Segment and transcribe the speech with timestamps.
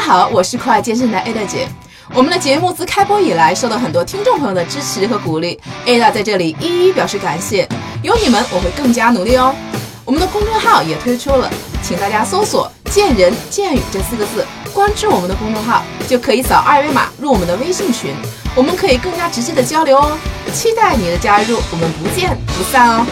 [0.00, 1.68] 家好，我是酷爱健身的 Ada 姐。
[2.14, 7.68] 我们的节目自开播以来，受到很多听众朋友的支持和鼓励，Ada 在这里一一表示感谢。
[8.02, 9.54] 有你们，我会更加努力哦。
[10.06, 11.50] 我们的公众号也推出了，
[11.82, 18.14] 请大家搜索“见人见语”这四个字，关注我们的公众号，就可以扫二维码入我们的微信群，
[18.56, 20.16] 我们可以更加直接的交流哦。
[20.54, 23.04] 期待你的加入，我们不见不散哦。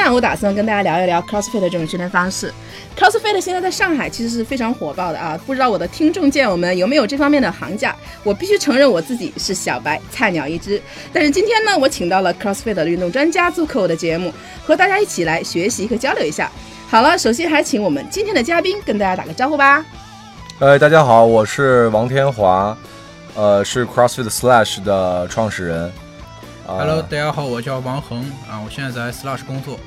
[0.00, 2.50] 今天啊，我打算跟大家聊一聊 CrossFit 这种训练方式。
[2.96, 7.94] CrossFit 现在在上海其实是非常火爆的啊，不知道我的听众见我们有没有这方面的行家？
[8.24, 10.80] 我必须承认我自己是小白菜鸟一只。
[11.12, 14.32] 但是今天呢，我请到了 CrossFit 的运动专家做客我的节目，
[14.64, 16.50] 和大家一起来学习和交流一下。
[16.88, 19.84] 好了，首先还请我们今天的嘉宾跟大家打个招呼吧。
[20.60, 22.74] 呃，大家好，我是王天华，
[23.34, 25.92] 呃，是 CrossFit Slash 的创始人。
[26.66, 29.78] Hello，大家好，我叫王恒啊，我现在在 Slash 工作。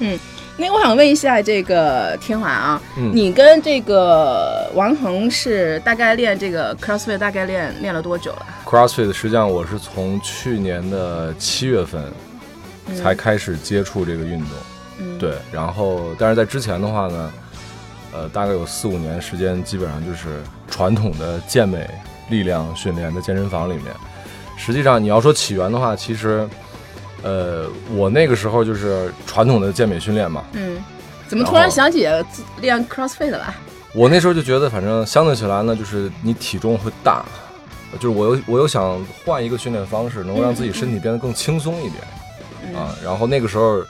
[0.00, 0.18] 嗯，
[0.56, 12.02] 那我想问一下这个天华啊，嗯你跟这个王恒是大概练这个 CrossFit 大概练练了多久了？CrossFit 实际上我是从去年的七月份
[12.96, 14.48] 才开始接触这个运动，
[15.00, 17.32] 嗯，对，然后但是在之前的话呢，
[18.12, 21.88] 呃，大概有四五年时间，基本上就是传统的健美
[22.30, 23.86] 力量训练在健身房里面。
[24.56, 26.48] 实际上你要说起源的话，其实，
[27.22, 30.78] 呃，我那个时候就是传统的健美训练嘛，嗯，
[31.26, 32.06] 怎么突然想起
[32.60, 33.54] 练 CrossFit 了？
[33.94, 37.24] 我那时候就觉得，反正相对起来呢，就是你体重会大，
[37.98, 42.94] 就是我又我又想换一个训练方式，能够让自己身体变得更轻松一点、啊。
[43.02, 43.82] 然后那个时候，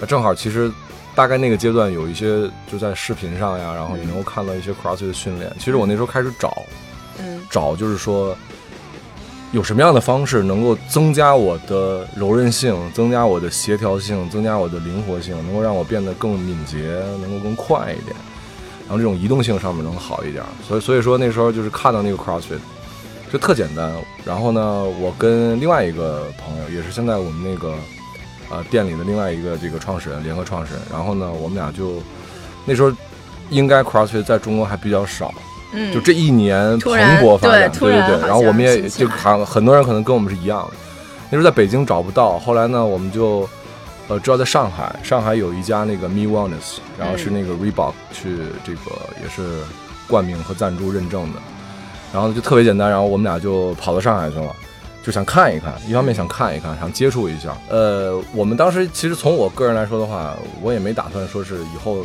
[0.00, 0.70] 呃正好其实
[1.14, 5.50] 大概那个阶段有一些就在视频上呀，然后也能够看到一些 CrossFit 的训练。
[5.58, 6.62] 其实我那时候开始找
[7.18, 7.40] 嗯。
[7.48, 8.36] 找，就是说
[9.56, 18.14] 有什么样的方式能够增加我的柔韧性，增加我的协调性，增加我的灵活性，能够让我变得更敏捷，能够更快一点。
[18.80, 22.58] 然后这种移动性上面能好一点，所以所以说那时候就是看到那个 CrossFit，
[23.32, 23.90] 就特简单。
[24.26, 27.74] 然后呢，我跟另外一个朋友，也是现在我们那个
[28.50, 30.82] 呃店里的另外一个这个创始人，联合创始人。
[30.92, 31.94] 然后呢，我们俩就
[32.66, 32.92] 那时候
[33.48, 35.32] 应该 CrossFit 在中国还比较少，
[35.72, 38.20] 嗯，就这一年蓬勃发展，对对对对。
[38.20, 40.74] 然后我们也就好像兴起来很很多人可能跟我们是一样的，
[41.30, 43.48] 那时候在北京找不到，后来呢，我们就
[44.08, 49.60] 呃知道在上海，上海有一家那个 Me Wellness，然后是那个 Reebok 去这个也是
[50.06, 51.40] 冠名和赞助认证的，
[52.12, 54.54] 然后就特别简单，然后我们俩就跑到上海去了。
[55.02, 57.56] 就想看一看，一方面想看一看，想接触一下。
[57.68, 62.04] 呃，我们当时其实从我个人来说的话，我也没打算说是以后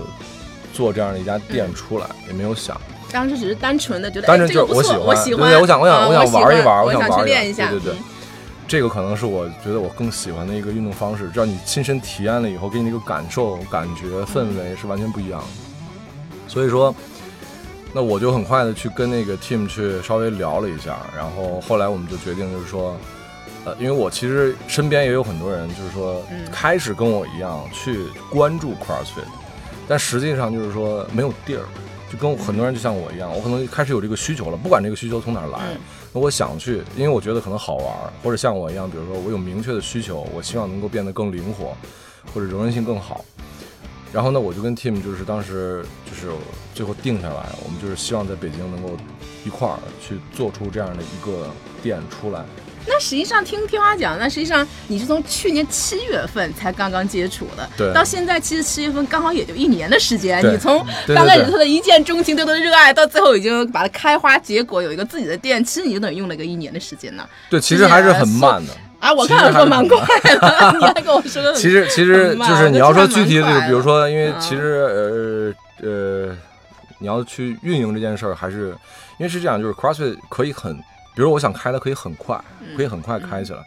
[0.72, 2.79] 做这样的一家店出来，也没有想。
[3.11, 8.03] 当时只是单纯的觉得，单纯就是我喜欢我喜欢，对对我想我想啊我想玩一玩我想玩一玩去练一下，对对对嗯
[8.67, 15.47] 这个可能是我觉得我更喜欢的一个运动方式，只要你亲身体验了以后，给你那个感受、感觉、氛围是完全不一样的。
[16.47, 16.95] 所以说，
[17.91, 22.95] 那我就很快的去跟那个 team 去稍微聊了一下，然后后来我们就决定就是说，
[23.66, 29.28] 呃，因为我其实身边也有很多人，就是说嗯开始跟我一样去关注 CrossFit，
[29.85, 31.63] 但实际上就是说没有地儿。
[32.11, 35.77] 就跟很多人就像我一样，我可能开始有这个需求了，不管这个需求从哪儿来，嗯
[36.13, 41.73] 那我想去，因为我觉得可能好玩儿，或者像我一样，比如说我有明确的需求，我希望能够变得更灵活，
[42.33, 43.23] 或者柔韧性更好。
[44.11, 46.35] 然后呢，我就跟 Tim 就是当时就是
[46.75, 48.89] 最后定下来，我们就是希望在北京能够
[49.45, 51.49] 一块儿去做出这样的一个
[51.81, 52.43] 店出来。
[52.87, 60.43] 那实际上听天花讲，那实际上你是从去年七月份才刚刚接触的，对到现在其实七月份刚好也就一年的时间。
[60.51, 67.27] 你从刚开始对他的一见钟情，对他的热爱，到最后已经把它开花结果，有一个自己的店，其实你就等于用了一个一年的时间呢。
[67.49, 68.73] 对，其实还是很慢的。
[68.99, 76.37] 啊，我看了说蛮快的， 你还跟我说的其实其实就是你要说具体的，比如说，因为嗯其实呃呃，
[76.99, 78.69] 你要去运营这件事儿，还是
[79.17, 80.79] 因为是这样，就是 CrossFit 可以很，
[81.22, 82.76] 比如我想开的可以很快，嗯。
[82.76, 83.64] 可以很快开起来，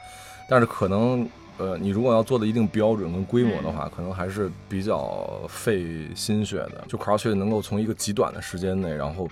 [0.49, 1.25] 但是可能
[1.57, 6.85] 呃，你如果要做的一定标准跟规模的话，可能还是比较费心血的。
[6.89, 9.29] 就 CrossFit 能够从一个极短的时间内，然后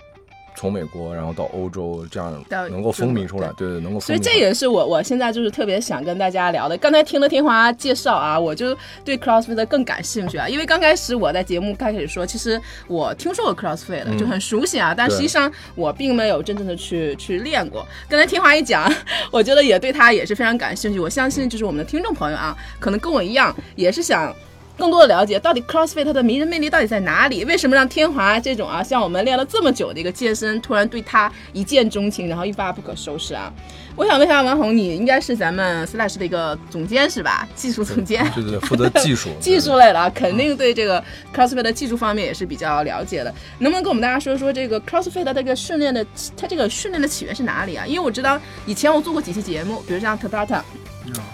[0.55, 3.99] 从美国然后到欧洲这样能够风靡出来，对对，能够。
[3.99, 6.77] 所以这也是我我现在就是特别想跟大家聊的。
[6.77, 10.47] 刚才听了天华介绍啊，我就对 CrossFit 更感兴趣啊。
[10.47, 17.85] 因为刚开始我在节目开始说，其实我听说过 CrossFit 的，就很熟悉啊，但实际上我并没有真正的去去练过。
[18.07, 18.91] 刚才天华一讲，
[19.31, 20.99] 我觉得也对他也是非常感兴趣。
[20.99, 24.33] 我相信就是我们的听众朋友啊，可能跟我一样，也是想。
[24.77, 27.45] 更多的了解到底 CrossFit 它的迷人魅力到底在哪里？
[27.45, 33.53] 为什么让天华这种啊像我们练了这么久的一个健身，突然对他一见钟情，然后一发不可收拾啊？
[33.95, 37.47] 我想问一下王红，你应该是咱们 Slash 的一个总监是吧？
[37.55, 41.03] 技术总监，对对对，负责技术， 技术类的啊，肯定对这个
[41.33, 43.33] CrossFit 的技术方面也是比较了解的。
[43.59, 46.03] 能不能跟我们大家说说这个 CrossFit 的这个训练的，
[46.35, 47.85] 它这个训练的起源是哪里啊？
[47.85, 50.61] 因为我知道以前我做过几期节目，比如像 Tabata、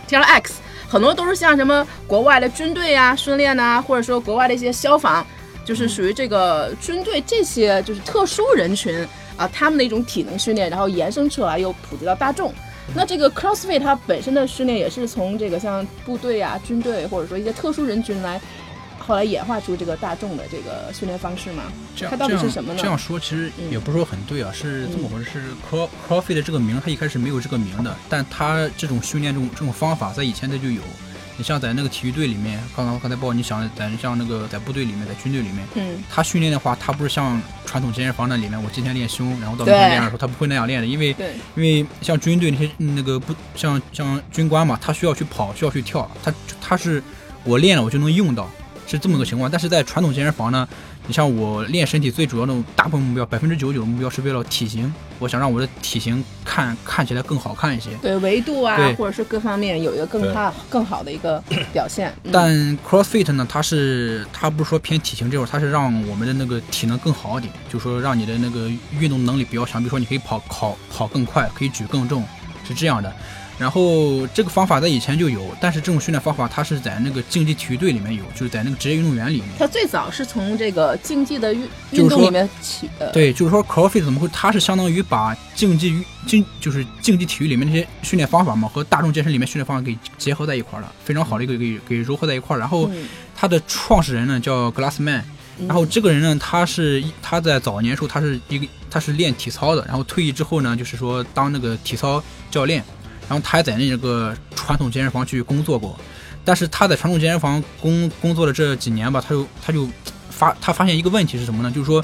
[0.05, 0.55] T R X，
[0.89, 5.25] 很多都是像什么国外的军队啊训练呐，或者说国外的一些消防，
[5.63, 9.07] 就是属于这个军队这些就是特殊人群。
[9.37, 12.53] 啊，他们的一种体能训练，然后延伸出来又普及到大众。
[12.93, 18.41] 那这个 CrossFit 它本身的训练也是从这个像部队啊、军队或者说一些特殊人群来，
[19.09, 21.63] 后来演化出这个大众的这个训练方式吗？
[22.07, 22.79] 它到底是什么呢？
[22.79, 25.31] 这样说其实也不是说很对啊，是这么回事。
[25.31, 25.41] 是
[26.07, 30.83] CrossFit 这个名它一开始没有这个名的，但它这种训练这种这种方法在以前它就有。
[31.37, 41.15] 你像在那个体育队里面，刚刚刚才报，你想在像那个在部队里面，在军队里面，嗯，他训练的话，他不是像传统健身房那里面，我今天练胸，然后到明天练的时候，他不会那样练的，因为
[41.55, 47.01] 因为像军队那些那个不像像军官嘛，他需要去跑，需要去跳，他他是
[47.45, 48.49] 我练了我就能用到，
[48.89, 50.67] 是这么个情况，但是在传统健身房呢。
[51.07, 54.93] 你像我练身体最主要的大部分目标，百分之九十九的目标是为了体型。
[55.17, 61.43] 我想让我的体型看看起来更好看一些，对维度啊，或者是各方面有一个更大更好的一个
[61.73, 62.13] 表现。
[62.31, 68.69] 但 CrossFit 呢，它是它不是说偏体型这块，它是让我们的那个体能更好一点，就说让你的那个
[68.99, 72.23] 运动能力比较强，比如说你可以跑跑跑更快，可以举更重，
[72.67, 73.11] 是这样的。
[73.59, 79.49] 然后这个方法在以前就有，但是这种训练方法它是在那个竞技体育队里面有，就是在那个职业运动员里面。
[79.59, 83.11] 它最早是从这个竞技的运运动里面起的。
[83.11, 84.29] 对，就是说 CrossFit 怎么会？
[84.29, 92.57] 它是相当于把竞技竞就是竞技体育里面那些训练方法嘛，和大众健身里面训练方法给结合在一块了，非常好的一个给给融合在一块。
[92.57, 92.89] 然后
[93.35, 95.21] 它的创始人呢叫 Glassman，
[95.67, 102.81] 然后这个人呢他是他在早年时候他是一个他是练体操的，然后退役之后呢就是说当那个体操教练。
[103.29, 105.97] 然后他还在那个传统健身房去工作过，
[106.43, 109.87] 但是他在传统健身房工工作的这几年吧，他就他就
[110.31, 111.71] 发他发现一个问题是什么呢？
[111.71, 112.03] 就是说，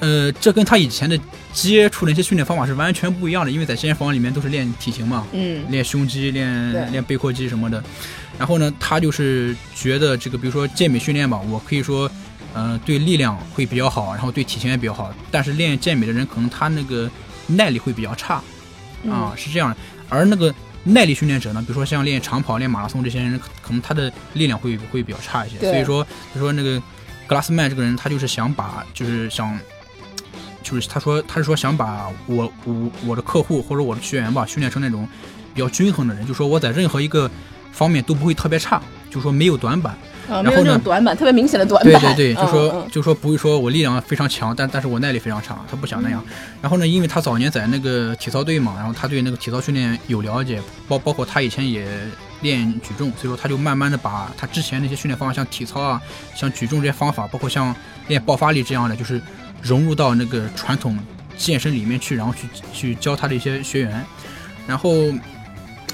[0.00, 1.18] 呃，这跟他以前的
[1.52, 7.84] 接触的一些训练方法是完全不一样的，因为在健身房里面都是练体型嘛，嗯，练胸肌、练练背阔肌什么的。
[8.38, 12.10] 然后呢，他就是觉得这个，比如说健美训练吧，我可以说，
[12.54, 17.08] 嗯，对力量会比较好，然后对体型也比较好，但是练健美的人可能他那个
[17.46, 18.42] 耐力会比较差，
[19.08, 19.76] 啊，是这样的。
[20.14, 25.58] 而那个耐力训练者呢，比如说像练长跑、练马拉松这些人，可能他的力量会会比较差一些。
[25.58, 26.80] 所以说，他说那个
[27.26, 29.58] 格拉斯曼这个人，他就是想把，就是想，
[30.62, 35.08] 就是他说他是说想把我我我的客户或者我的学员吧，训练成那种
[35.54, 37.30] 比较均衡的人，就说我在任何一个
[37.72, 38.80] 方面都不会特别差，
[39.10, 39.96] 就说没有短板。
[40.28, 40.80] 然后呢？
[40.82, 41.92] 短板特别明显的短板。
[42.00, 46.24] 对对对，就说就说不会说我力量非常强，但但是我耐力非常差，他不想那样。
[46.62, 51.86] 然后呢，因为他早年在那个体操队嘛，然后他对那个体操训练有了解，包包括他以前也
[52.40, 56.00] 练举重，所以说他就慢慢的把他之前那些训练方法，像体操啊，
[56.34, 57.74] 像举重这些方法，包括像
[58.08, 59.20] 练爆发力这样的，就是
[59.62, 60.98] 融入到那个传统
[61.36, 64.04] 健身里面去，然后去去教他的一些学员，
[64.66, 64.90] 然后。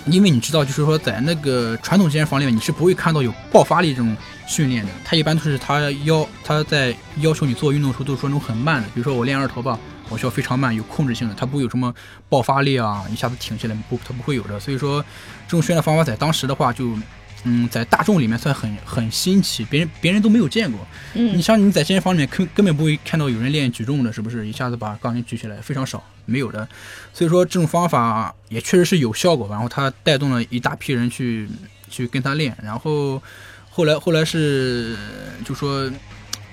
[0.07, 4.17] 因为你知道，就是说，在那个传统健身房里面，你是不会看到有爆发力这种
[4.47, 4.91] 训练的。
[5.05, 8.89] 他一般都是他要他在要求你做运动的时候，都是说那种很慢的。
[8.95, 11.95] 比如说我练二头吧，我需要非常慢，有控制性的，他不会有什么
[12.29, 14.59] 爆发力啊，一下子挺起来不，他不会有的。
[14.59, 15.03] 所以说，
[15.47, 16.97] 这种训练方法在当时的话就。
[17.45, 20.87] 嗯，在大众里面算很很新奇，别人别人都没有见过。
[21.15, 24.47] 嗯，你像你在健身房里面根根本不会看到有人练举重的，是不是？
[24.47, 26.69] 一下子把杠铃举起来非常少，没有的。
[27.15, 31.49] 所以说这种方法也确实是有效果，然后他带动了一大批人去
[31.89, 33.23] 去跟他练，然后
[33.71, 34.97] 后来后来是
[35.45, 35.91] 就说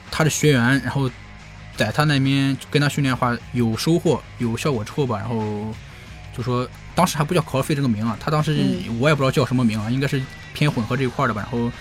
[0.09, 1.11] 他的学员，然后
[1.75, 5.73] 在他那边跟他训练的话有收获有效果之后吧，然后
[6.35, 8.51] 就说当时还不叫 CrossFit 这个名啊，他当时
[8.99, 10.21] 我也不知道叫什么名啊，应该是。
[10.57, 11.71] 偏混合这一块的吧，然后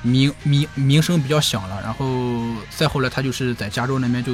[0.00, 4.32] 名名名声比较响了，然后再后来他就是在加州那边就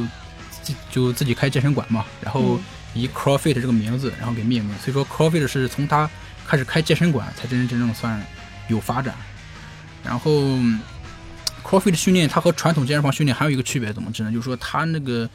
[0.93, 2.61] 就自己开健身馆嘛，然后
[2.95, 6.09] 以 CrossFit 这个名字然后给命名，所以说 CrossFit 是从他
[6.47, 8.25] 开始开健身馆才真真正正算
[8.69, 9.13] 有发展。
[10.05, 10.31] 然后
[11.65, 14.31] CrossFit 训练它和传统健身房训练还有一个区别，怎么知呢？
[14.31, 15.29] 就是说它那个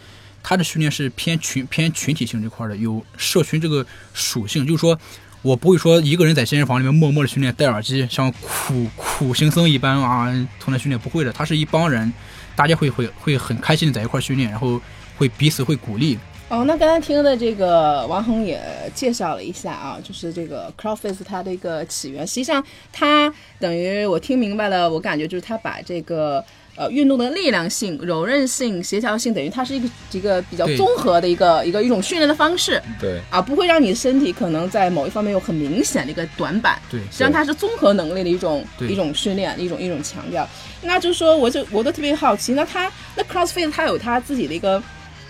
[0.45, 3.83] 他的训练是偏群偏群体性这块的，有社群这个
[4.13, 4.97] 属性，就是说。
[5.41, 10.25] 我不会说一个人在健身房里面默默的训练，戴耳机像苦苦行僧一般啊，
[10.59, 11.31] 从那训练不会的。
[11.31, 12.11] 他是一帮人，
[12.55, 14.81] 大家会会会很开心的在一块训练，然后
[15.19, 16.17] 会彼此会鼓励，
[16.49, 18.59] 哦，那刚才听的这个王恒也
[18.95, 22.25] 介绍了一下啊，就是这个 CrossFit 它的一个起源。
[22.25, 26.43] 实际上，它等于我听明白了，我感觉就是它把这个
[26.75, 36.79] 呃运动的力量性、柔韧性、协调性，等于它是一个一个比较综合的一个一个一种训练的方式对啊，不会让你身体可能在某一方面有很明显的一个短板。
[36.89, 40.47] 对实际上它是综合能力的一种一种训练，一种一种强调。
[40.81, 44.81] 那就是说，我就我都特别好奇，那它那 CrossFit 它有它自己的一个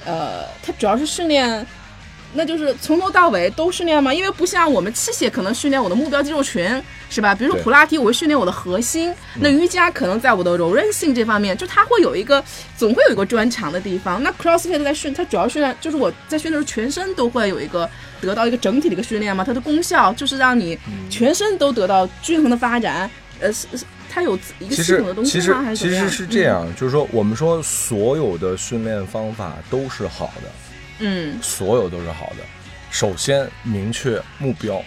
[0.06, 1.66] 呃，它主要是训练。
[2.36, 4.14] 那就是从头到尾都训练吗？
[4.14, 6.70] 因为不像我们器械可能训练我的目标肌肉群，
[7.10, 7.34] 是吧？
[7.34, 9.14] 比如说普拉提，我会训练我的核心。
[9.40, 12.44] 那瑜伽可能在我的柔韧性这方面，就它会有一个
[12.78, 14.22] 总会有一个专长的地方。
[14.22, 17.90] 那 CrossFit 在训，它主要训练就是我在训练的时候，全身都会有一个
[18.22, 19.44] 得到一个整体的一个训练嘛。
[19.44, 20.78] 它的功效就是让你
[21.10, 23.10] 全身都得到均衡的发展。
[23.40, 25.62] 呃，是是它有一个系统的东西吗？
[25.62, 26.44] 还是怎其么样实是这。
[26.44, 30.50] 样，就是说我们说所有的训练方法都是好的，
[31.00, 32.38] 嗯所有都是好的。
[32.92, 34.82] 首先明确目标，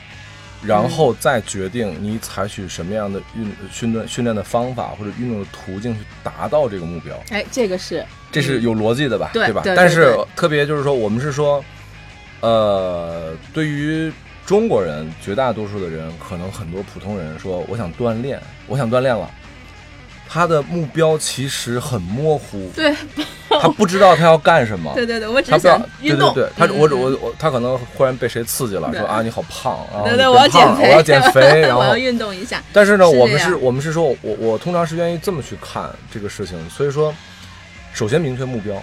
[0.62, 9.26] 然后再决定你采取什么样的运训练训练的方法或者运动的途径去达到这个目标，哎，这个是这是有逻辑的吧？
[9.26, 9.32] 吧？
[9.34, 11.62] 对对对但是特别就是说，我们是说，
[12.40, 14.10] 呃，对于
[14.46, 19.30] 中国人绝大多数的人，可能很多普通人说，我想锻炼，我想锻炼了。
[20.30, 22.94] 他的目标其实很模糊，对
[23.60, 24.92] 他不知道他要干什么。
[24.96, 26.32] 对对对，我只他不知道对运动。
[26.34, 32.62] 对对，他我我我他可能忽然被谁刺激了，说啊你好胖啊，对对，我要减我要减肥， 然后我要运动一下。
[32.72, 37.14] 但是呢，我们是我们是说，我我通常是愿意这么去看这个事情，所以说，
[37.92, 38.74] 首先明确目标。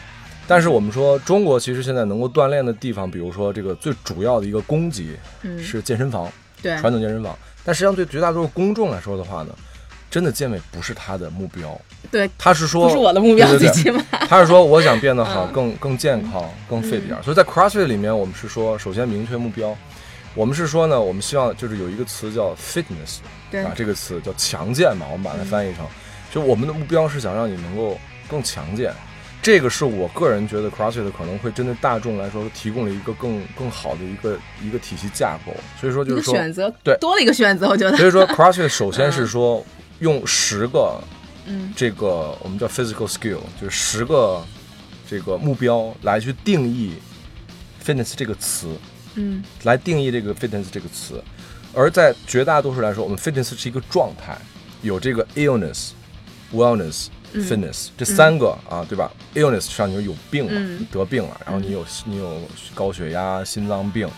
[0.48, 7.36] 但是我们说，中国其实现在能够锻炼的地方，比如说这个最主要的一个供给嗯，是健身房，对，传统健身房。
[7.64, 9.50] 但实际上对绝大多数公众来说的话呢，
[10.10, 14.02] 真的健美不是他的目标，对，他是说不是我的目标，最起码。
[14.30, 17.22] 他是说我想变得好，嗯更更健康，更 fit 一点。
[17.22, 19.76] 所以在 CrossFit 里面，我们是说，首先明确目标。
[20.34, 23.20] 我们是说呢，我们希望就是有一个词叫 fitness，
[23.50, 25.86] 对啊，这个词叫强健嘛，我们把它翻译成，
[26.30, 27.98] 就我们的目标是想让你能够
[28.30, 28.94] 更强健。
[29.42, 35.54] 这个是我个人觉得 CrossFit 可能会针对大众来说提供了一个更更好的一个一个体系架构。
[35.80, 37.96] 所以说就是说，选择，对多了一个选择，我觉得。
[37.96, 39.64] 所以说 CrossFit 首先是说
[40.00, 41.02] 用十个
[41.46, 44.44] 嗯这个我们叫 physical skill，就是十个
[45.10, 46.94] 这个目标来去定义
[47.86, 48.68] fitness 这个词，
[49.16, 51.24] 嗯来定义这个 fitness 这个词。
[51.74, 54.38] 而在绝大多数来说，我们 fitness 是一个状态，
[54.82, 55.90] 有这个 illness、
[56.54, 62.42] wellness、嗯 fitness 这三个啊，对吧？illness 上你就有病了，得病了，然后你有你有
[62.74, 64.10] 高血压、心脏病。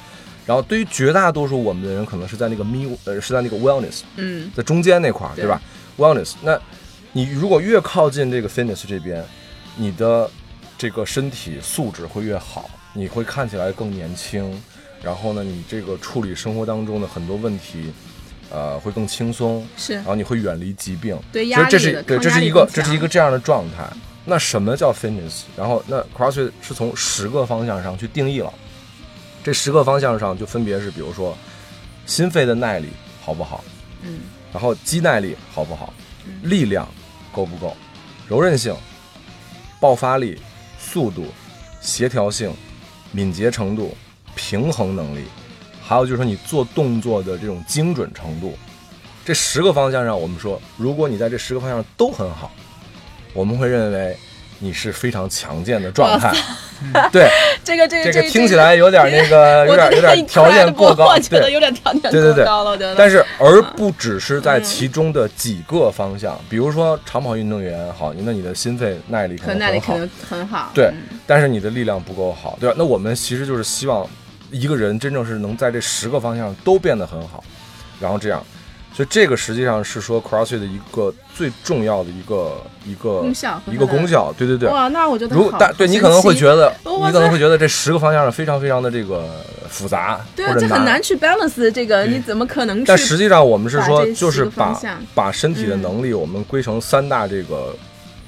[0.48, 5.62] 然后对于绝大多数我们的人，可能是在那个 me 呃是在那个 wellness 嗯在中间那块儿，对对吧
[5.98, 6.60] ？wellness，那
[7.12, 9.24] 你如果越靠近这个 fitness 这边，
[9.76, 10.30] 你的
[10.78, 14.60] 这个身体素质会越好，你会看起来更年轻，
[15.04, 17.92] 然后呢，你这个处理生活当中的很多问题，
[18.50, 21.20] 呃，会更轻松，是然后你会远离疾病。
[21.32, 23.86] 对其实这是对，抗这是一个压力这是一个这样的状态。
[24.24, 25.44] 那什么叫 fitness？
[25.56, 28.54] 然后那 CrossFit 是从十个方向上去定义了，
[29.48, 31.34] 这十个方向上就分别是，比如说
[32.06, 32.90] 心肺的耐力
[33.24, 33.64] 好不好，
[34.02, 34.20] 嗯
[34.52, 35.94] 然后肌耐力好不好，
[36.44, 36.86] 力量
[37.32, 37.74] 够不够，
[38.28, 38.76] 柔韧性、
[39.80, 40.38] 爆发力、
[40.78, 41.28] 速度、
[41.80, 42.54] 协调性、
[43.14, 43.96] 敏捷程度、
[44.36, 45.24] 平衡能力，
[45.82, 48.54] 还有就是说你做动作的这种精准程度。
[49.24, 52.52] 这十个方向上，我们说，如果你在这十个方向上都很好，
[53.34, 54.18] 我们会认为
[54.60, 56.34] 你是非常强健的状态。
[57.12, 57.28] 对，
[57.64, 61.54] 这个这个这个听起来有点那个，有点有点条件过高，我觉得对。
[61.54, 62.94] 有点条件对对对过高了，我觉得。
[62.96, 70.72] 但是，而不只是在其中的几个方向，比如说长跑运动员，好，那你的心肺耐力可可能很好。
[70.74, 72.76] 对嗯但是你的力量不够好，对吧？
[72.78, 74.08] 那我们其实就是希望
[74.52, 77.44] 一个人真正是能在这十个方向都变得很好，
[78.00, 78.46] 然后这样，
[78.98, 84.68] 所以这个实际上是说 CrossFit 的一个最重要的一个一个功效一个功效，对对对。
[84.70, 92.84] 哇，那我觉得如好但对你可能会觉得，你可能会觉得这十个方向上非常非常的这个复杂，对啊，或者这很难去 balance 这个，你怎么可能？
[92.86, 94.76] 但实际上，我们是说，就是把
[95.14, 97.76] 把身体的嗯能力，我们归成三大这个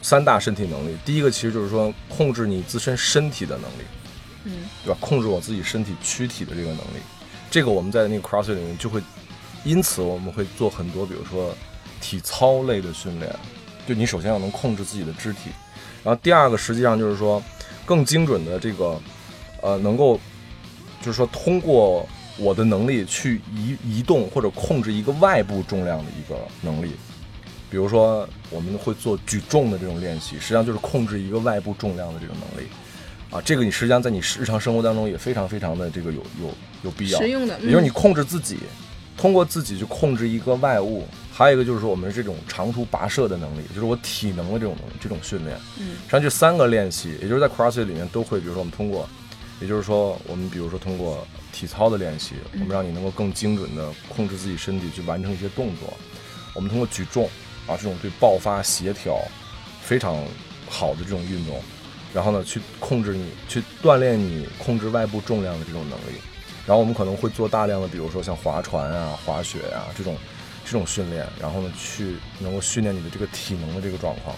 [0.04, 0.96] 三大身体能力。
[1.04, 3.84] 第一个其实就是说控制你自身身体的能力，
[4.44, 4.52] 嗯，
[4.86, 4.98] 对吧？
[5.02, 7.02] 控制我自己身体躯体的这个能力，
[7.50, 9.02] 这个我们在那个 CrossFit 里面就会，
[9.64, 11.54] 因此我们会做很多，比如说
[12.02, 13.34] 体操类的训练，
[13.88, 15.50] 就你首先要能控制自己的肢体，
[16.04, 17.44] 然后第二个实际上就是说
[17.86, 19.00] 更精准的这个
[19.62, 20.20] 呃能够
[21.02, 26.92] 就是说通过我的能力去移移动或者控制一个外部重量的一个能力，
[27.70, 32.68] 比如说我们会做举重的这种练习，实际上就是控制一个外部重量的这种能力。
[33.30, 36.52] 啊，这个你实际上在你日常生活当中也非常非常的这个有有
[36.82, 38.58] 有必要，实用的，嗯也就是你控制自己，
[39.20, 41.06] 通过自己去控制一个外物。
[41.30, 45.58] 还有一个就是说，我们这种长途跋涉的能力，就是我体能的这种这种训练。
[45.78, 49.08] 嗯实际上这三个练习，也就是在 CrossFit 里面都会，比如说我们通过，
[49.60, 55.94] 也就是说我们比如说通过体操的练习，我们让你能够更精准的控制自己身体去完成一些动作。
[56.56, 57.26] 我们通过举重
[57.68, 59.18] 啊这种对爆发协调
[59.82, 60.18] 非常
[60.70, 61.62] 好的这种运动，
[62.14, 66.20] 然后呢去控制你，去锻炼你控制外部重量的这种能力。
[66.70, 70.16] 然后我们可能会做大量的，比如说像划船啊、滑雪啊这种
[70.64, 74.36] 这种训练，然后呢去能够训练你的这个体能的这个状况。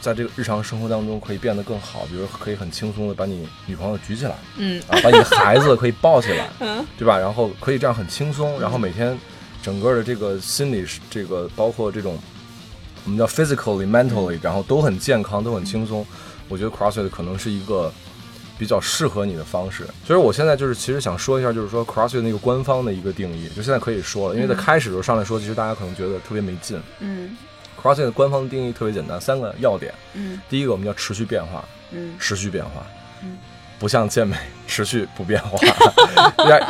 [0.00, 7.16] 在这个日常生活当中可以变得更好，比如可以很轻松的把你女朋友举起来，嗯啊，把你的孩子可以抱起来，嗯对吧？
[7.16, 9.16] 然后可以这样很轻松，然后每天
[9.62, 12.18] 整个的这个心理是这个包括这种
[13.04, 16.04] 我们叫 physically、mentally，然后都很健康，都很轻松。
[16.48, 17.92] 我觉得 CrossFit 可能是一个
[18.60, 19.86] 比较适合你的方式。
[20.04, 26.78] 所以我现在就是其实想说一下，就是说 CrossFit 那个官方的一个定义，就现在可以说了，因为在开始的时候上来说，其实大家可能觉得特别没劲。
[26.98, 27.34] 嗯
[27.82, 29.94] CrossFit 的官方定义特别简单，三个要点。
[30.12, 32.86] 嗯第一个，我们叫持续变化，嗯持续变化，
[33.22, 33.38] 嗯，
[33.78, 34.36] 不像健美
[34.66, 35.56] 持续不变化，
[36.44, 36.62] 对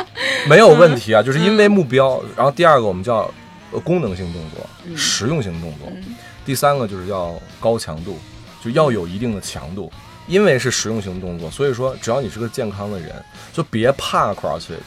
[0.47, 2.23] 没有问题啊，就是因为目标。
[2.37, 3.29] 然后第二个我们叫
[3.73, 5.89] 呃功能性动作，嗯实用性动作。
[5.93, 8.17] 嗯第三个就是要高强度，
[8.63, 9.91] 就要有一定的强度，
[10.27, 13.13] 因为是实用型动作，所以说只要你是个健康的人，
[13.51, 14.77] 就别怕 CrossFit。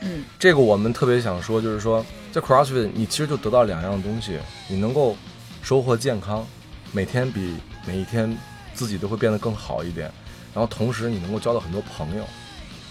[0.00, 5.16] 嗯这个我们特别想说，就是说在 CrossFit 你其实就得到两样东西，你能够
[5.62, 6.46] 收获健康，
[6.92, 7.54] 每天比
[7.86, 8.36] 每一天
[8.74, 10.10] 自己都会变得更好一点，
[10.52, 12.24] 然后同时你能够交到很多朋友，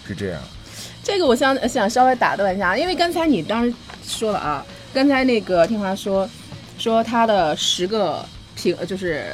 [0.06, 0.42] 是这样。
[1.04, 6.28] 这个我想想稍微打断一下，因为刚才你当时说了啊，刚才那个听华说
[6.78, 8.24] 说他的十个
[8.56, 9.24] 评呃就是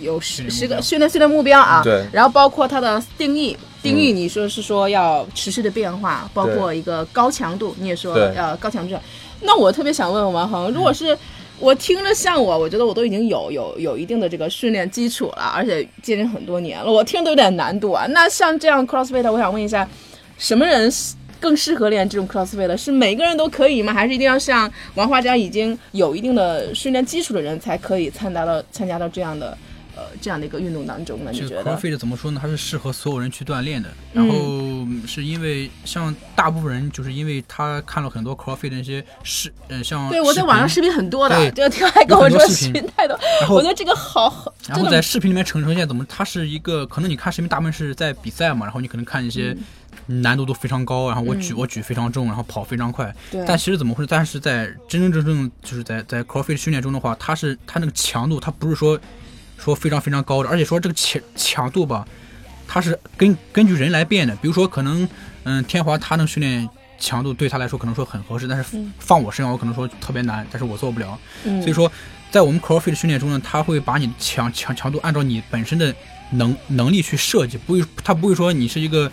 [0.00, 8.94] 有十十个训练训练目标啊，对然后包括它的定义，定义你说是说要持续的变化，包括一个高强度，你也说要高强度。
[9.40, 11.16] 那我特别想问问王恒，如果是
[11.58, 18.06] 我听着像我，我觉得我都已经有有有一定的这个训练基础了，而且健身很多年了，我听都有点难度啊。
[18.10, 19.88] 那像这样 CrossFit，我想问一下，
[20.38, 20.92] 什么人
[21.38, 22.76] 更适合练这种 CrossFit 的？
[22.76, 23.92] 是每个人都可以吗？
[23.92, 29.56] 还是一定要像王华这样已经有一定的训练基础的人才可以参加到参加到这样的呃
[30.20, 31.30] 这样的一个运动当中呢？
[31.32, 32.38] 你这个觉得？CrossFit 怎么说呢？
[32.42, 33.88] 它是适合所有人去锻炼的。
[34.14, 49.56] 嗯然后是因为像大部分人，就是因为他看了很多 CrossFit 的那些视，呃，像对，我在网上视频，很多的，对这个听还跟我说视频太多，然后我觉得这个好好，然后在视频里面呈呈现怎么，它是一个可能你看视频大部分是在比赛嘛，然后你可能看一些
[50.06, 54.08] 难度都非常高，然后我举、嗯我举非常重，然后跑非常快，对，但其实怎么回事？
[54.08, 58.98] 但是在真真正正就是在在 CrossFit 训练中的话，它是它那个强度，它不是说
[59.58, 62.06] 说非常非常高的，而且说这个强强度吧，
[62.66, 64.34] 它是根根据人来变的。
[64.36, 65.08] 比如说可能
[65.44, 71.18] 嗯天华他能训练强度对他来说可能说很合适，但是嗯放我身上我可能说特别难，但是我做不了。
[71.44, 71.90] 嗯所以说
[72.30, 75.94] 在我们 CrossFit 训练中呢，他会把你强强强度按照你本身的
[76.32, 79.10] 能能力去设计，不会他不会说你是一个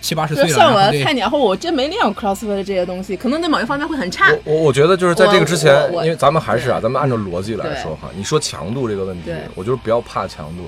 [0.00, 4.32] 七八十岁了，就像我菜鸟，或我真没练过 CrossFit 的这些东西，可能在某一方面会很差。
[4.46, 10.64] 我我我觉得就是在这个之前因为咱们还是啊，咱们按照逻辑来说哈，你说强度这个问题，我就是不要怕强度，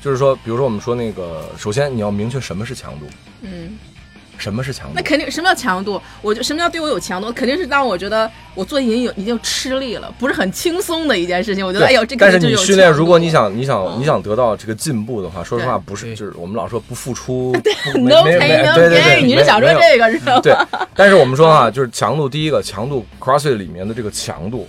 [0.00, 3.06] 就是说，比如说我们说那个，首先你要明确什么是强度，
[3.42, 3.78] 嗯，
[4.38, 5.02] 什么是强度那。
[5.02, 6.00] 肯定什么叫强度？
[6.20, 7.32] 我就什么叫对我有强度？
[7.32, 11.64] 肯定是让我觉得我做已经有已经吃力了，不是很轻松的一件事情。
[11.66, 20.40] 我觉得哎呦，这个但是你训练，如果你想你想嗯你想得到这个进步的话，说实话不是，就是我们老说不付出， 对 no 没 pay 没 no，gain，你是想说这个是吧？
[20.40, 20.54] 对，
[20.94, 24.68] 但是我们说哈，就是强度，第一个强度，CrossFit 里面的这个强度，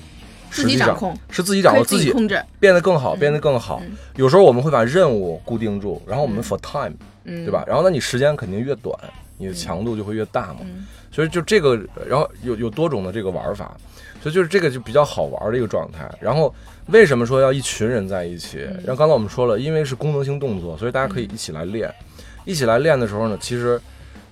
[0.52, 2.40] 自己实际上掌控是自己掌握，自己控制。
[2.60, 3.96] 变得更好，变得更好嗯。
[4.16, 6.96] 有时候我们会把任务固定住，然后我们 for time，
[7.26, 7.64] 嗯，对吧？
[7.68, 8.98] 然后那，你时间肯定越短，
[9.38, 10.60] 你的强度就会越大嘛。
[10.64, 13.78] 嗯所以就这个，然后有有多种的这个玩法，
[14.20, 16.12] 所以就是这个就比较好玩的一个状态。
[16.20, 16.52] 然后
[16.88, 18.58] 为什么说要一群人在一起？
[18.84, 21.94] 然后刚才我们说了，因为是功能性动作，所以大家可以一起来练。
[22.46, 23.80] 一起来练的时候呢，其实，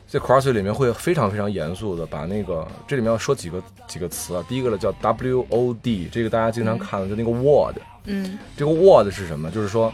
[0.08, 4.44] 在 CrossFit 里面会非常非常严肃的把那个这里面要说几个几个词啊。
[4.50, 7.76] 第一个呢叫 WOD，这个大家经常看的就那个 WOD。
[8.06, 9.52] 嗯这个 WOD 是什么？
[9.52, 9.94] 就是说，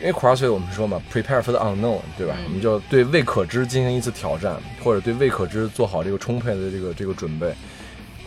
[0.00, 2.34] 因为 CrossFit 我们说嘛，prepare for the unknown，对吧？
[2.38, 7.54] 嗯我们就对未可知进行一次挑战，或者对未可知做好这个充沛的这个这个准备。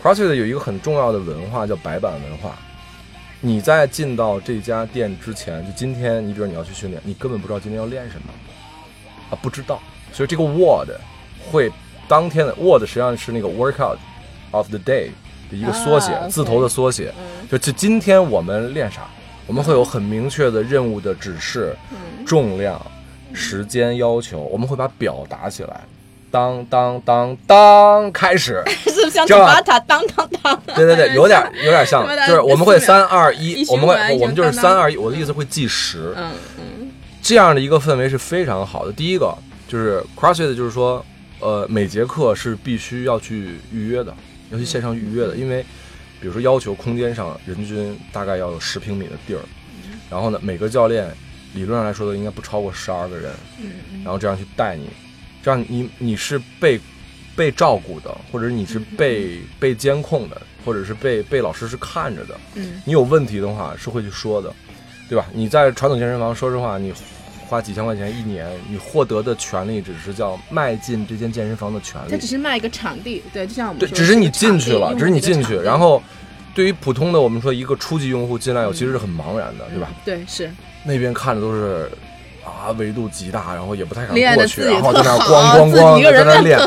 [0.01, 2.55] CrossFit 有一个很重要的文化叫白板文化。
[3.39, 8.33] 你在进到这家店之前，就今天，你比如你要去训练，你根本不知道今天要练什么
[9.29, 9.79] 啊，不知道。
[10.11, 10.89] 所以这个 word
[11.51, 11.71] 会
[12.07, 13.97] 当天的 word 实际上是那个 Workout
[14.51, 15.11] of the Day
[15.51, 17.13] 的一个缩写，啊字头的缩写。
[17.19, 19.07] 嗯就就今天我们练啥，
[19.47, 22.79] 我们会有很明确的任务的指示、嗯重量，
[23.33, 25.81] 时间要求，我们会把表打起来，
[26.29, 28.61] 当当当当，开始。
[28.85, 30.61] 是不是像这样塔塔当当当？
[30.75, 38.91] 对对对， 有点 有点像就是我们会三二一，我们会我们就是三二一，我的意思会计时，嗯嗯这样的一个氛围是非常好的。
[38.91, 39.33] 第一个
[39.67, 41.05] 就是 CrossFit，就是说，
[41.39, 44.13] 呃，每节课是必须要去预约的，
[44.51, 45.65] 要去线上预约的，因为
[46.19, 49.41] 比如说要求空间上人均大概要有十平米的地儿，
[50.09, 51.11] 然后呢，每个教练
[51.53, 53.31] 理论上来说的应该不超过十二个人，
[54.03, 54.89] 然后这样去带你，
[55.43, 56.79] 这样你你是被
[57.35, 62.35] 被照顾的，或者你是被被监控的，或者是被被老师是看着的。
[62.55, 64.53] 嗯你有问题的话是会去说的，
[65.07, 65.27] 对吧？
[65.33, 66.91] 你在传统健身房，说实话，你
[67.47, 76.01] 花几千块钱一年，你获得的权利只是叫迈进这间健身房的权利它只，是卖一个场地，对，就像我们对，只是你进去了，只是你进去，然后。
[76.55, 79.89] 对于普通的我们说一个初级用户进来以后，嗯其实是很茫然的，对吧？
[79.91, 80.51] 嗯对，是
[80.83, 81.87] 那边看着都是
[82.43, 86.59] 啊维度极大，然后也不太敢过去，然后在那咣咣咣在那儿练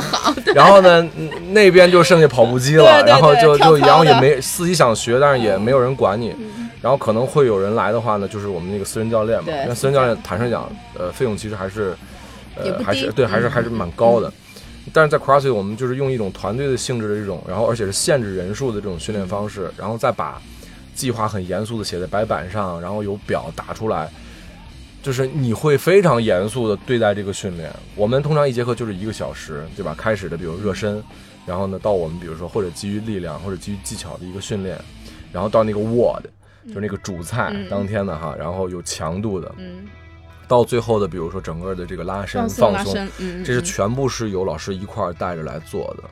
[0.55, 6.37] 然后呢，嗯那边就剩下跑步机了，对对然后就就然后也没自己想学，但是也没有人管你。
[6.39, 9.47] 嗯然后可能会有人来的话呢，就是我们那个私人教练嘛。
[9.47, 11.95] 对那私人教练坦率讲，呃，费用其实还是，
[12.57, 14.33] 呃，还是对，还是嗯还是蛮高的。
[14.93, 20.41] 但是在 CrossFit 我们就是用一种团队的性质的这种，然后而且是限制人数的这种训练方式，然后再把
[20.95, 24.11] 计划很严肃的写在白板上，然后有表打出来，
[25.03, 27.71] 就是你会非常严肃的对待这个训练。
[27.95, 29.95] 我们通常一节课就是一个小时，对吧？
[29.97, 31.01] 开始的比如热身，
[31.47, 34.79] 然后呢到我们比如说或者基于力量或者基于技巧的一个训练，
[35.31, 36.23] 然后到那个 WOD，
[36.67, 39.85] 就是那个主菜嗯当天的哈，然后有强度的，嗯，
[40.47, 42.95] 到最后的比如说整个的这个拉伸放松
[43.45, 46.05] 这是嗯全部是由老师一块儿带着来做的，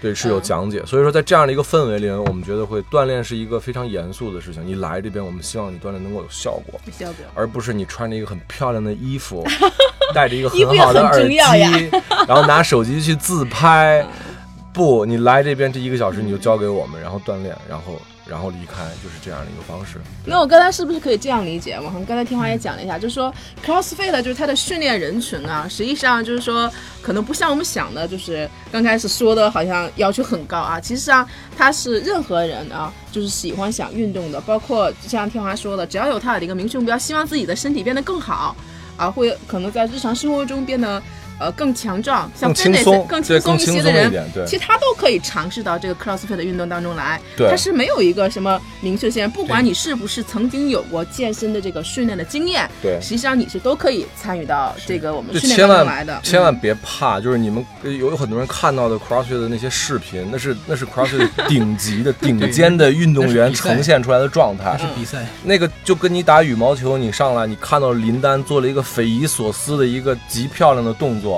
[0.00, 0.82] 对，是有嗯讲解。
[0.86, 4.66] 所以说，在这样的一个氛围里，我们觉得会锻炼是一个非常严肃的事情。
[4.66, 7.24] 你来这边，我们希望你锻炼能够有效果，效果。
[7.34, 9.44] 而不是你穿着一个很漂亮的衣服，
[10.14, 11.36] 戴着一个很很好的耳机
[12.26, 14.06] 然后拿手机去自拍。
[14.72, 19.98] 不，你来这边这一个小时你就交给我们，然后锻炼，然后然后离开，就是这样的一个方式。
[20.24, 21.74] 那我刚才是不是可以这样理解？
[21.74, 23.34] 我们刚才天华也讲了一下，就是说
[23.66, 30.78] CrossFit 就是它的训练人群啊，实际上就是说可能不像我们想的，就是刚开始说的好像要求很高啊。
[30.78, 38.54] 其实上它是任何人啊，就是喜欢想运动的，包括就像天华说的，只要有他的一个明确目标，希望自己的身体变得更好，
[38.96, 41.02] 啊，会可能在日常生活中变得。
[41.40, 47.18] 呃，更强壮，像更轻 fitness 松更轻松更轻松些的人，一点对其实他都可以尝试到这个 CrossFit 的运动当中来。
[47.34, 56.20] 对它是没有一个什么明确线，不管你是不是曾经有过健身的这个训练的经验，对实际上你是都可以参与到这个我们训练当中来的。
[56.22, 64.78] 千万嗯别怕，就是你们呃有有很多人看到的 CrossFit 的那些视频，那是那是 CrossFit 顶级的顶尖的运动员呈现出来的状态还。
[64.78, 71.29] 是比赛，那个就跟你打羽毛球，你上来你看到林丹做了一个匪夷所思的一个极漂亮的动作，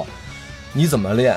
[0.73, 1.37] 你怎么练？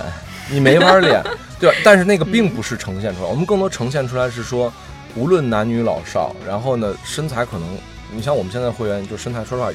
[0.51, 1.23] 你没法练，
[1.59, 1.75] 对吧？
[1.83, 4.71] 但是那个并不是呈现出来，我们更多呈现出来是说，
[5.15, 7.67] 无论男女老少，然后呢，身材可能，
[8.11, 9.71] 你像我们现在会员，就身材说实话，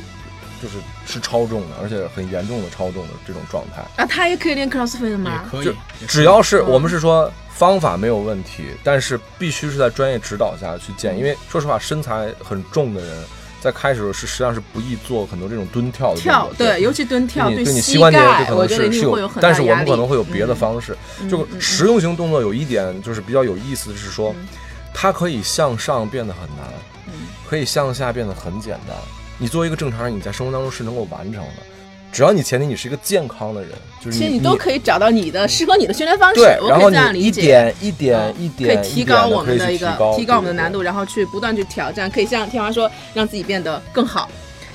[0.62, 3.82] 就是是超重的，而且很严重的超重的这种状态。
[4.00, 5.42] 啊，他也可以练 CrossFit 吗？
[5.44, 11.18] 就可以，也可以只要是嗯我们是说方法没有问题，但是必须是在专业指导下去建。
[11.18, 13.24] 因为说实话，身材很重的人
[13.60, 18.18] 在开始的时候是实际上是不易做很多这种蹲跳的动跳作对，尤其蹲跳对你膝膝关节
[18.48, 20.96] 可能是是有但是我们可能会有别的方式。
[21.28, 24.48] 就实用型动作有一点就是比较有意思的是说嗯，
[24.94, 26.66] 它可以向上变得很难，
[27.06, 27.12] 嗯
[27.48, 28.96] 可以向下变得很简单。
[29.38, 31.62] 你作为一个正常人，你在生活当中是能够完成的。
[32.12, 33.70] 只要你前提你是一个健康的人，
[34.04, 37.40] 就是其实你你都可以找到你的适合你的训练方式对，，我可以然后你一这样理解。
[37.42, 40.78] 点一点嗯一点可以提高我们的的一个提高我们的难度。
[40.78, 44.28] 度，然后去不断去挑战，可以像天华说，让自己变得更好。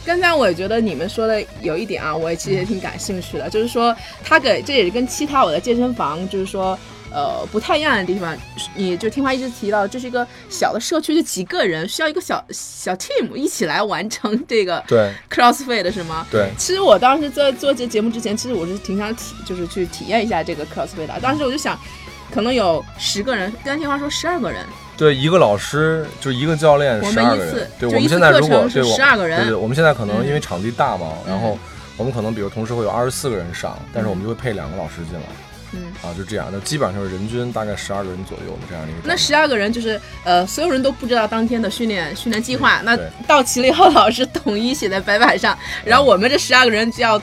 [0.06, 6.78] 刚才我也觉得你们说的有一点啊，我也其实也挺感兴趣的，就是说他给这也是跟其他我的健身房就是说
[7.16, 8.38] 呃不太一样的地方。
[8.76, 16.28] 你就天华一直提到，这是一个小的社区，就几个人需要一个小小 team 一起来完成这个对 CrossFit 是吗？
[16.30, 21.18] 对，其实我当时在做这节目之前，其实我是挺想体，就是去体验一下这个 CrossFit 的。
[21.22, 21.80] 当时我就想，
[22.34, 24.66] 可能有十个人，刚才天华说十二个人，
[24.98, 27.72] 对，一个老师就一个教练，我十二个人。
[27.80, 31.58] 对，我们现在如果对我12个人对对，我们现在可能嗯因为场地大嘛，然后
[31.96, 35.26] 我们可能比如同时会有二十四个人上，但是嗯我们就会配两个老师进来。
[35.76, 39.02] 嗯，啊，就这样，那基本上是人均大概十二个人左右的这样的一个。
[39.04, 42.82] 那十二个人就是呃，所有人都不知道当天的训练训练计划。
[42.84, 47.22] 那到齐了以后，老师统一写在白板上，然后我们这十二个人就要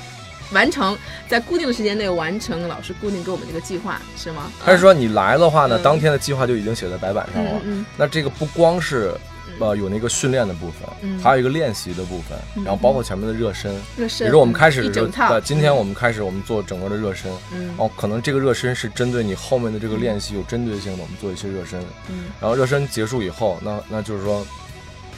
[0.52, 0.96] 完成
[1.28, 4.52] 在固定的时间内完成老师固定给我们这个计划，是吗？
[4.62, 7.50] 还是说你来的话呢，嗯当天的计划就已经写在白板上了？
[7.64, 9.14] 嗯嗯那这个不光是
[9.62, 13.74] 呃有那个训练的部分，嗯还有一个练习的部分，然后包括前面的热身。
[13.96, 21.80] 热身，比如说我们开始就一整套，呃今天我们开始我们做整个的热身，嗯哦，可能这个热身是针对你后面的这个练习有针对性的，我们做一些热身。
[22.08, 24.44] 嗯然后热身结束以后，那那就是说，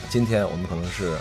[0.09, 1.13] 今天我们可能是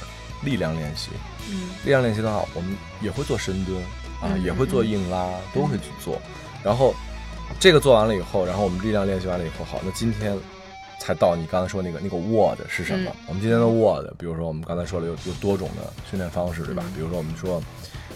[0.43, 1.09] 力量练习，
[1.49, 3.77] 嗯力量练习的话，我们也会做深蹲
[4.21, 6.21] 啊，嗯也会做硬拉，都会去做。
[6.63, 6.93] 然后
[7.59, 10.37] 这个做完了以后，然后我们力量练习完了以后，好，那今天
[11.03, 13.11] 才到你刚才说那个那个 word 是什么？
[13.11, 16.81] 嗯我们今天的 word，比如说我们刚才说了有有多种的训练方式，对吧？
[16.87, 17.61] 嗯比如说我们说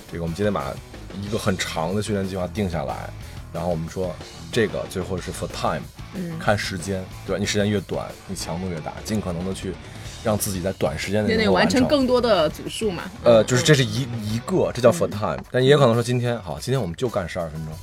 [0.10, 0.74] 这个，我们今天把
[1.22, 3.10] 一个很长的训练计划定下来，
[3.52, 4.16] 然后我们说
[4.54, 7.38] 这个最后是 for time，嗯，看时间，对吧？
[7.38, 9.74] 你时间越短，你强度越大，尽可能的去
[10.24, 11.86] 让自己在短时间内能完成。
[11.88, 13.04] 更多的组数嘛。
[13.24, 17.74] 呃，嗯就是这是一一个，这叫 for time，但也可能说今天好，今天我们就干十二分钟，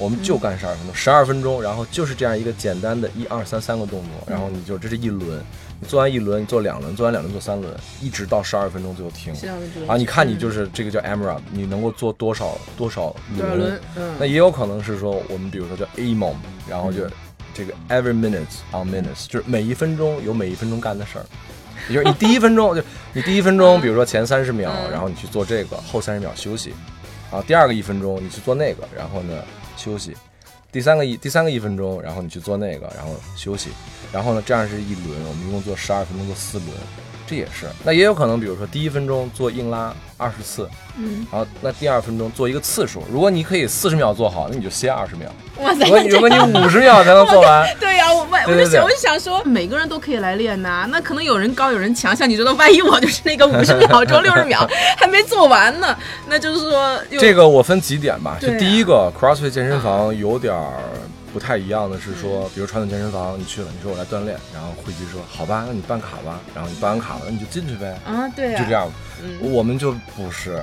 [0.00, 5.38] 我们就干十二分钟，十二分钟，然后就是这样一个简单的一二三三个动作，然后你就这是一轮，
[5.78, 9.32] 你做完一轮，你做两轮，做完两轮做三轮，一直到十二分钟最后停
[9.86, 9.96] 啊！
[9.96, 13.78] 你看你嗯就是这个叫 AMRAP，你能够做多少多少轮？
[13.94, 16.36] 嗯，那也有可能是说，我们比如说叫 A mom，
[16.66, 17.10] 然后就嗯
[17.52, 21.26] 这个 every minute on minutes，就是每一分钟有每一分钟干的事儿。
[21.88, 22.82] 也就是你第一分钟就
[23.12, 26.72] 你第一分钟，比如说前三十秒，嗯然后你去做这个，后三十秒休息，
[27.30, 29.34] 啊，第二个一分钟你去做那个，然后呢
[29.80, 30.14] 休息，
[30.70, 33.70] 第三个一第三个一分钟，然后你去做那个，然后休息，
[34.12, 36.70] 然后呢这样是一轮，我们一共做十二分钟做四轮，
[37.30, 37.66] 这也是。
[37.84, 45.30] 那也有可能，比如说第一分钟做硬拉二十次，嗯，然后那第二分钟做一个次数，如果你可以四十秒做好，那你就歇二十秒。
[45.58, 55.96] 哇塞如，果你如果你五十秒才能做完， 对呀、我 我就想我就想说，每个人都可以来练呐、那可能有人高有人强，像你说的，万一我就是那个五十秒钟、六十秒还没做完呢，
[56.28, 58.36] 那就是说这个我分几点吧。
[58.40, 60.72] 就第一个，CrossFit 健身房有点儿
[61.32, 68.90] 不太一样的是说，比如传统健身房你去了，你说我来锻炼，然后会籍说好吧，那你办卡吧，然后你办完卡了，那你就进去呗，啊，对呀、就这样。
[69.22, 69.52] 嗯。
[69.52, 70.62] 我们就不是，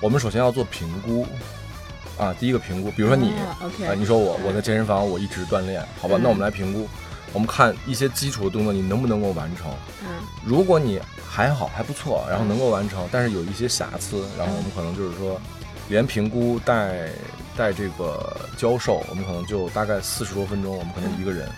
[0.00, 1.26] 我们首先要做评估。
[2.18, 3.30] 啊，第一个评估，比如说你，
[3.86, 6.20] 啊你说我我在健身房我一直锻炼，好吧，嗯。
[6.22, 6.86] 那我们来评估，
[7.32, 9.72] 我们看一些基础的动作你能不能够完成。
[10.02, 10.08] 嗯。
[10.44, 15.40] 如果你还好还不错，然后能够完成，但是有一些瑕疵，然后我们可能就是说，
[15.88, 17.08] 连评估带
[17.56, 21.48] 带这个教授，我们可能就大概四十多分钟，我们可能一个人，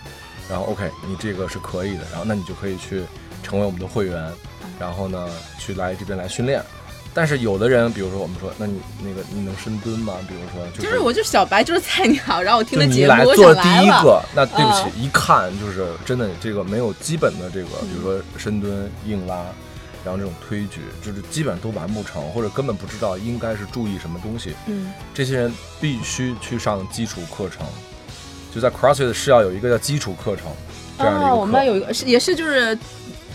[0.48, 3.02] 然后 OK，你这个是可以的，然后那你就可以去
[3.42, 4.32] 成为我们的会员，
[4.78, 5.28] 然后呢
[5.58, 6.62] 去来这边来训练。
[7.16, 10.14] 但是有的人，比如说我们说，那你那个你能深蹲吗？
[10.28, 13.54] 比如说就就是我就是小白，就是菜鸟，然后我听就你了节目，我来做。
[13.62, 19.46] 第一个，那对不起，嗯一看就是真的这个没有基本的这个，比如说深蹲、硬拉，
[20.04, 24.54] 然后这种推举，就是基本都完不成，或者根本不知道应该是注意什么东西。
[24.66, 27.66] 嗯这些人必须去上基础课程，
[28.54, 30.46] 就在 CrossFit 是要有一个叫基础课程
[30.98, 31.34] 这样的一个。
[31.34, 32.76] 我们有一个是也是就是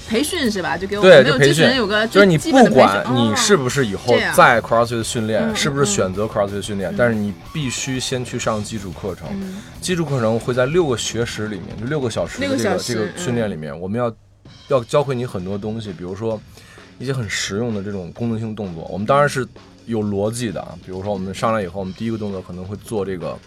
[0.08, 0.77] 培训是吧？
[0.77, 9.27] 就给我对们没有就培训基础人有个就是你不管你是哦不是以后在 CrossFit 训练，嗯是不是嗯选择 CrossFit 训练，嗯但是你必须先去上基础课程。
[9.32, 14.13] 嗯基础课程会在六个学时里面，就六个小时的这个时这个训练里面，我们要
[14.67, 16.39] 要教会你很多东西，比如说
[16.99, 18.83] 一些很实用的这种功能性动作。
[18.85, 19.47] 我们当然是
[19.85, 23.38] 有逻辑的啊，比如说我们上来以后，我们第一个动作可能会做这个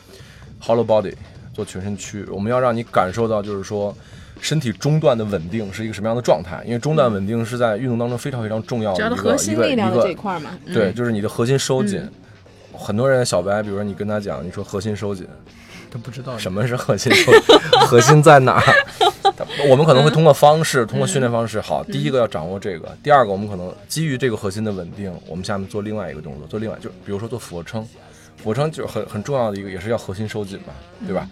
[0.62, 1.14] hollow body，
[1.52, 3.94] 做全身区，我们要让你感受到就是说。
[4.40, 6.64] 身体中段的稳定是一个什么样的状态？
[6.66, 12.00] 因为中段稳定是在运动当中非常非常重要的的一个一核心力个一个量的这块嘛，嗯对，就是你的核心收紧。
[12.00, 12.12] 嗯
[12.74, 15.28] 很多人小白，比如说你跟他讲，你说核心收紧，
[15.92, 17.12] 都不知道什么是核心？
[17.86, 18.64] 核心在哪儿？
[19.68, 27.84] 我们可能会通过方式，通过训练方式，好，第一个要掌握这个，第二个我们可能基于这个核心的稳定，我们下面做另外一个动作，做另外就比如说做俯卧撑，
[28.36, 30.72] 俯卧撑就很很重要的一个，也是要核心收紧嘛，
[31.06, 31.28] 对吧？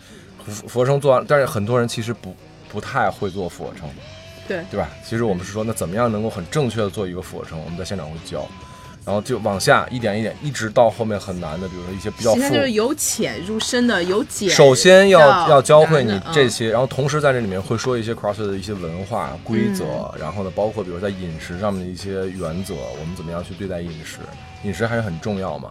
[0.47, 2.35] 俯俯卧撑做完，但是很多人其实不
[2.69, 3.89] 不太会做俯卧撑，
[4.47, 4.91] 对对吧？
[5.05, 7.59] 其实我们是说，那怎么样能够很正确的做一个俯卧撑？
[7.63, 8.47] 我们在现场会教。
[9.05, 24.19] 然后就往下一点一点，一直到后面很难的，比如说一些比较复现在就是由浅入深的，由简首先要要教会你这些，然后同时在这里面会说一些 CrossFit 的一些文化规则，嗯然后呢，包括比如在饮食上面的一些原则，我们怎么样去对待饮食，
[24.65, 25.71] 饮食还是很重要嘛。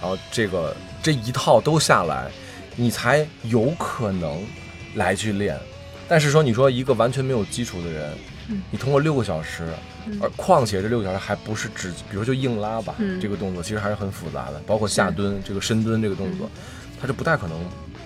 [0.00, 2.30] 然后这个这一套都下来，
[2.76, 4.42] 你才有可能
[4.94, 5.58] 来去练。
[6.08, 8.10] 但是说你说一个完全没有基础的人，
[8.48, 9.68] 嗯你通过六个小时，
[10.20, 13.20] 而况且这六个小时还不是只，比如说就硬拉吧，嗯。
[13.20, 16.48] 这个动作其实还是很复杂的，包括下蹲这个深蹲这个动作，
[17.00, 17.56] 它是不太可能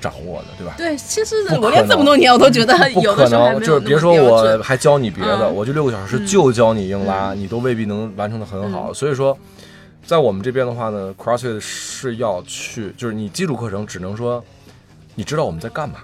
[0.01, 0.75] 掌握的，对吧？
[0.77, 5.55] 对，其实我练这么多年，我都觉得有的时候还能，就是别说我还教你别的，嗯。
[5.55, 8.93] 我就六个小时就教你硬拉，你都未必能完成的很好。
[8.93, 9.37] 所以说，
[10.05, 14.45] 在我们这边的话呢，CrossFit 是要去，就是你基础课程只能说
[15.15, 15.97] 你知道我们在干嘛，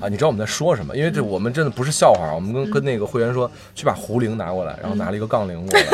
[0.00, 0.96] 啊，你知道我们在说什么？
[0.96, 5.86] 因为这我们真的不是笑话，我们跟跟那个会员说，去把壶铃拿过来，然后拿了一个杠铃过来，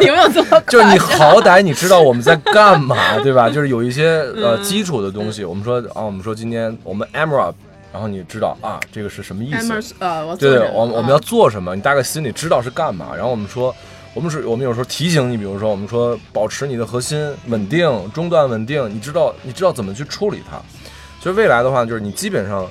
[0.06, 3.48] 有没有这么 就是你好歹你知道我们在干嘛， 对吧？
[3.48, 7.52] 就是有一些呃基础的东西，我们说啊，我们说今天我们 Amra，
[7.92, 9.94] 然后你知道啊，这个是什么意思？
[10.00, 13.10] 呃，对对，我们我们要啊做什么，你大概心里知道是干嘛。
[13.14, 13.74] 然后我们说，
[14.14, 20.60] 我们是我们有时候提醒你，比如说我们说保持你的核心稳定，中段稳定，你知道你知道怎么去处理它。
[21.24, 22.70] 所以未来的话，就是你基本上，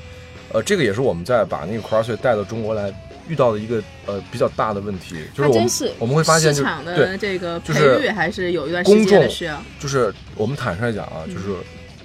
[0.51, 2.93] 呃，这个也是我们在把那个 CrossFit 带到中国来
[3.27, 9.59] 遇到的一个呃比较大的问题，就是我我们会发现就是市场的对，这个培就是育还是有一段时公众间的需要。
[9.79, 11.55] 就是我们坦率讲啊，就是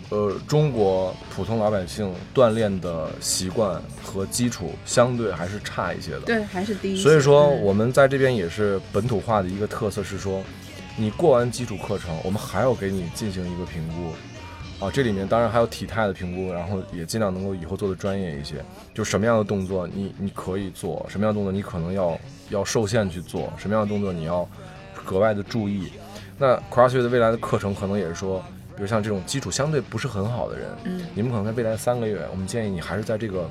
[0.09, 6.21] 呃中国普通老百姓锻炼的习惯和基础相对还是差一些的。
[6.21, 6.97] 对，还是低。
[6.97, 10.43] 所以说，嗯我们在这边也是本土化的一个特色是说，
[10.97, 14.15] 你过完基础课程，我们还要给你进行一个评估。
[14.81, 18.57] 啊，这里面当然还有体态的评估，然后也尽量能够以后做的专业一些。
[18.95, 22.19] 就什么样的动作你你可以做，什么样的动作你可能要
[22.51, 24.49] 要受限去做，什么样的动作你要
[25.05, 25.91] 格外的注意。
[26.39, 28.39] 那 CrossFit 的未来的课程可能也是说，
[28.77, 33.51] 比如像这种基础相对不是很好的人，嗯你们可能在未来三个月，我们建议你还是在这个，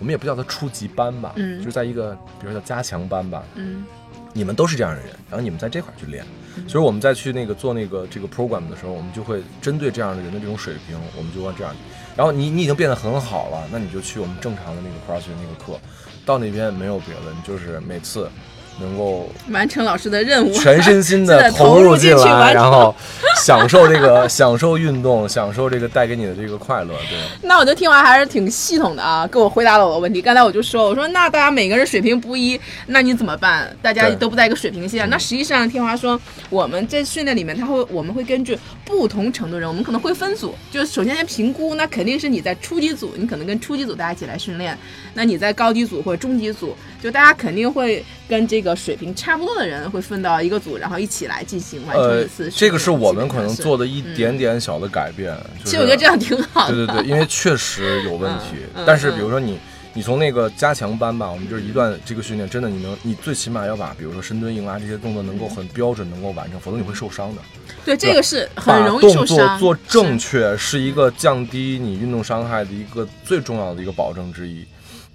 [0.00, 3.86] 我们也不叫它初级班吧，嗯就是在一个比如说叫加强班吧，嗯
[4.32, 6.24] 你们都是这样的人，然后你们在这块儿去练，
[6.66, 11.74] 所以我们在去那个做那个这个 program 的时候，我们就会针对这样的人的这种水平，我们就往这样。
[12.16, 15.80] 然后你你已经变得很好了，那你就去我们正常的那个 cross 那个课，
[16.24, 18.30] 到那边没有别的，你就是每次
[18.80, 20.52] 能够完成老师的任务。
[20.52, 22.94] 全身心的 投入进来，然后
[23.42, 27.18] 享受这个 享受运动，享受这个带给你的这个快乐，对。
[27.42, 30.20] 那我就听完还是挺系统的啊，给我回答了我的问题。
[30.20, 33.74] 刚才我就说，我说那大家每个人水平不一，那你怎么办？
[33.82, 35.08] 大家都不在一个水平线。
[35.08, 44.74] 那实际上，天华说，我们在训练里面，他会我们会根据不同程度人，我们可能会分组，就是首先先评估，那肯定是你在初级组，你可能跟初级组大家一起来训练；
[45.14, 55.36] 那你在高级组或者中级组，就大家肯定会跟这个水平差不多的人会分到一个组，然后一起来进行完成呃一次这个是我们可能做的一点点小的改变。
[55.58, 56.74] 就是其实我觉得这样挺好的。
[56.76, 58.58] 对对对，因为确实有问题。
[58.86, 59.58] 但是比如说你，
[59.92, 67.42] 你从那个加强班吧，我们就是一段这个训练，真的你能，你最起码要把比如说深蹲、硬拉这些动作能够很标准能够完成，否则你会受伤的。
[67.84, 69.58] 对，这个是很容易受动作伤。
[69.58, 74.64] 做正确是一个降低你运动伤害的一个最重要的一个保证之一。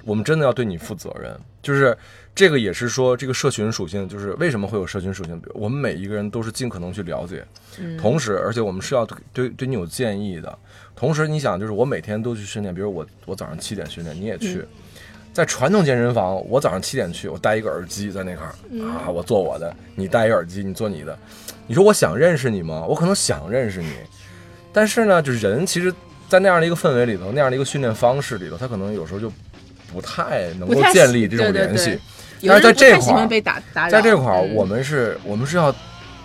[0.06, 1.96] 我们真的要对你负责任，就是
[2.34, 5.40] 这个也是说这个社群属性，就是为什么会有社群属性？
[5.40, 7.46] 比如我们每一个人都是尽可能去了解，
[7.80, 10.58] 嗯同时而且我们是要对对对你有建议的。
[10.96, 14.60] 同时你想，就是我每天都去训练，比如我我早上七点训练，你也去。
[14.60, 14.68] 嗯
[15.32, 21.18] 在传统健身房，我早上七点去，我戴一个耳机在那块儿、嗯啊，我做我的，你戴一个耳机，你做你的。
[21.68, 22.84] 你说我想认识你吗？
[22.90, 23.94] 我可能想认识你，
[24.74, 25.94] 但是呢，就是人其实，
[26.28, 29.32] 在那样的一个氛围里头，那样的一个训练方式里头，他可能有时候就
[29.94, 31.98] 不太能够建立这种联系。
[32.48, 35.74] 但是在这块儿被打打扰，在这块儿，嗯我们是，我们是要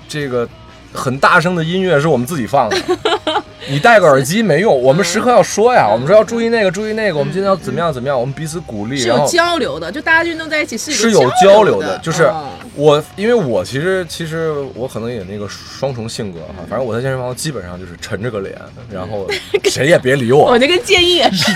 [0.09, 0.49] 这个
[0.93, 2.77] 很大声的音乐是我们自己放的。
[3.67, 12.45] 你戴个耳机没用，我们时刻要说呀，我们说要注意那个，注意那个，我们今天要怎么样怎么样，我们彼此鼓励，是有交流的，就大家运动在一起是是有有交流流的，就是嗯
[12.77, 18.55] 我，因为我其实其实我可能也那个双重性格哈，反正我在健身房基本上就是沉着个脸，
[18.91, 19.29] 然后
[19.71, 21.53] 谁也别理我我，就跟建议也是，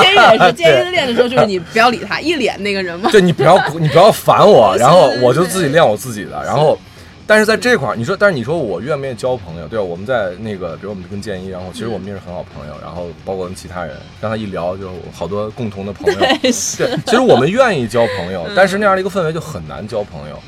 [0.00, 3.10] 建议也是，建议练的时候就是你不要理他，一脸那个人嘛。
[3.10, 6.78] 对你不要你不要烦我， 然后我就自己练我自己的，然后。
[7.26, 9.68] 但是在这块儿，你说，但是你说我愿不愿意交朋友？
[9.68, 9.84] 对吧？
[9.84, 16.18] 我们在那个，比如我们跟建一，然后其实我们也是很好朋友，然后包括跟其他人，刚才一聊就好多共同的朋友。
[16.42, 20.38] 对，对，其实我们愿意交朋友，但是那样的一个氛围就很难交朋友。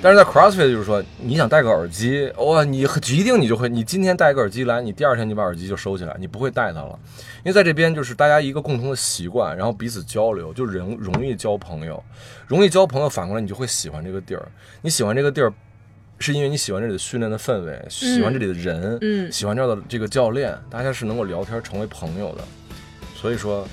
[0.00, 6.96] 但是在 CrossFit 就是说，你想戴个耳机，哇，你一定你就会，你今天戴个耳机来，你第二天你把耳机就收起来，你不会戴它了，
[7.38, 12.00] 因为在这边就是大家一个共同的习惯，然后彼此交流，就人容易交朋友，
[12.46, 14.46] 容易交朋友，反过来你就会喜欢这个地儿，
[14.82, 15.52] 你喜欢这个地儿。
[16.18, 22.42] 是因为你喜欢这里的训练的氛围，喜欢这里的人，嗯喜欢这儿的这个教练，大家是能够聊天成为朋友的，
[23.14, 23.66] 所以说，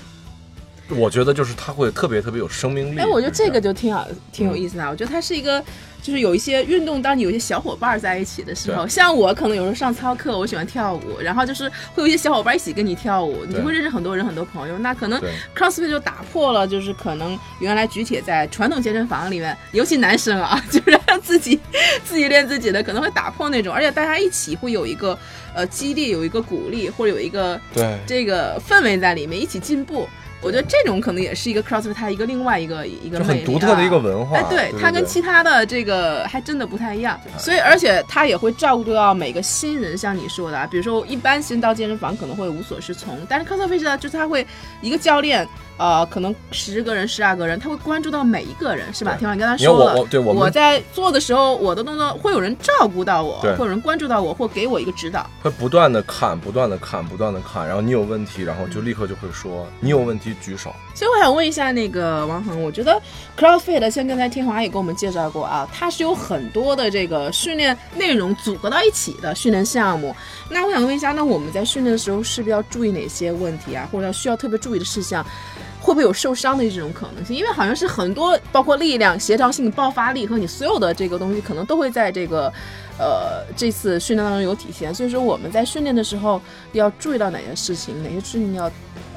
[0.90, 3.00] 我觉得就是他会特别特别有生命力。
[3.00, 4.90] 哎，我觉得这个就就挺好，挺嗯有意思的啊。
[4.90, 5.62] 我觉得他是一个，
[6.06, 14.78] 就是有一些运动，当你有一些小伙伴在一起的时候，像我可能有时候上操课，我喜欢跳舞，然后就是会有一些小伙伴一起跟你跳舞，你就会认识很多人，很多朋友。
[14.78, 15.20] 那可能
[15.56, 21.58] CrossFit 就打破了，就是可能原来举铁在传统健身房里面，尤其男生啊， 就是让自己
[22.04, 25.18] 自己练自己的，可能会打破那种，而且大家一起会有一个
[25.56, 30.08] 呃激励，有一个鼓励，或者有一个对这个氛围在里面，一起进步。
[30.42, 34.36] 我觉得这种可能也是一个 CrossFit 它一个另外一个一个很独特的一个啊文化。
[34.36, 44.46] 哎，对，它跟其他的这个还真的不太一样，所以而且它也会照顾到每个新人，像你说的，啊，比如说一般新人到健身房可能会无所适从，但是 CrossFit 呢，就是他会
[44.82, 45.48] 一个教练，
[45.78, 49.12] 呃，可能十个人、十二个人，他会关注到每一个人，是吧？
[49.14, 55.28] 对听完你刚才说了，我我对我我在做的时候，我的动作会有人照顾到我，对会有人关注到我，或给我一个指导。
[55.42, 60.74] 会不断的看，不断的看，不断的看，然后你有问题，然后就立刻就会说你有问题举手。
[60.94, 62.98] 所以我想问一下那个王恒，我觉得
[63.36, 70.16] CrossFit 像刚才天华也给我们介绍过啊，它是有很多的这个训练内容组合到一起的训练项目。
[70.48, 75.24] 那我想问一下，那我们在训练的时候是不是要注意哪些问题啊，或者需要特别注意的事项？
[75.86, 77.36] 会不会有受伤的这种可能性？
[77.36, 82.52] 因为好像是很多，包括力量、协调性、爆发力和你所有的这个东西，可能都会在这个，
[82.98, 84.92] 呃，这次训练当中有体现。
[84.92, 88.68] 所以说我们在训练的时候要注意到哪些事情，哪些事情要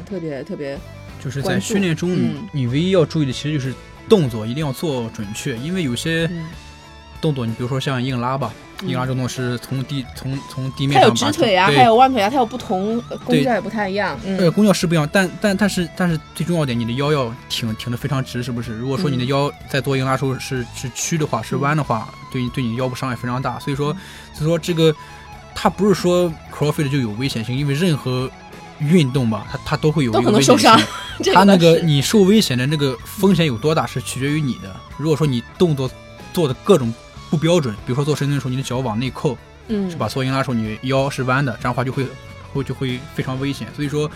[0.08, 0.78] 特别特别
[1.20, 3.74] 就是在训练中，嗯你唯一要注意的其实就是
[4.08, 6.46] 动作一定要做准确，因为有些嗯
[7.20, 8.54] 动作，你比如说像硬拉吧，
[8.84, 14.18] 硬拉这种动作是从地从从地面它有直腿啊，还有弯腿啊，它有不同呃功效也不太一样。
[14.26, 18.74] 呃，嗯功效是不一样，但但但是但是最重要点，你的腰要挺挺得非常直，是不是？
[18.78, 23.60] 如果说你的嗯腰在做硬拉时候是是曲的话，是弯的话，对对你腰部伤害非常大。
[23.60, 23.94] 所以嗯说，
[24.34, 24.96] 所以说这个
[25.54, 28.30] 它不是说 CrossFit 就有危险性，因为任何
[28.80, 30.80] 运动吧，它它都会有都一个危险可能受伤
[31.22, 31.34] 性。
[31.34, 34.74] 它那个你受危险的那个风险有多大，是取决于你的。
[34.98, 35.92] 如果说你动作
[36.32, 36.94] 做的各种
[37.30, 40.08] 不标准，比如说做深蹲的时候，你的脚往内扣，嗯是吧？
[40.08, 42.06] 做硬拉的时候你腰是弯的，这样的话就会
[42.54, 43.68] 会就会非常危险。
[43.76, 44.10] 所以说，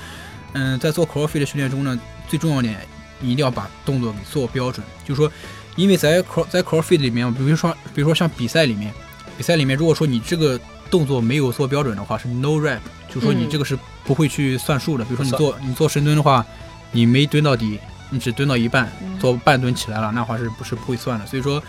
[0.54, 2.80] 嗯，在做 CrossFit 的训练中呢，最重要的点
[3.20, 4.86] 你一定要把动作给做标准。
[5.06, 5.32] 就是说，
[5.76, 8.94] 因为在 Cro 在 CrossFit 里面，比如说比如说像比赛里面，
[9.38, 10.60] 比赛里面如果说你这个
[10.90, 15.06] 动作没有做标准的话，是 no rep，就说你嗯这个是不会去算数的。
[15.06, 16.46] 比如说你做你做深蹲的话，
[16.92, 21.26] 你没蹲到底，你只蹲到一半，嗯做半蹲起来了，那话是不是不会算的？
[21.26, 21.62] 所以说，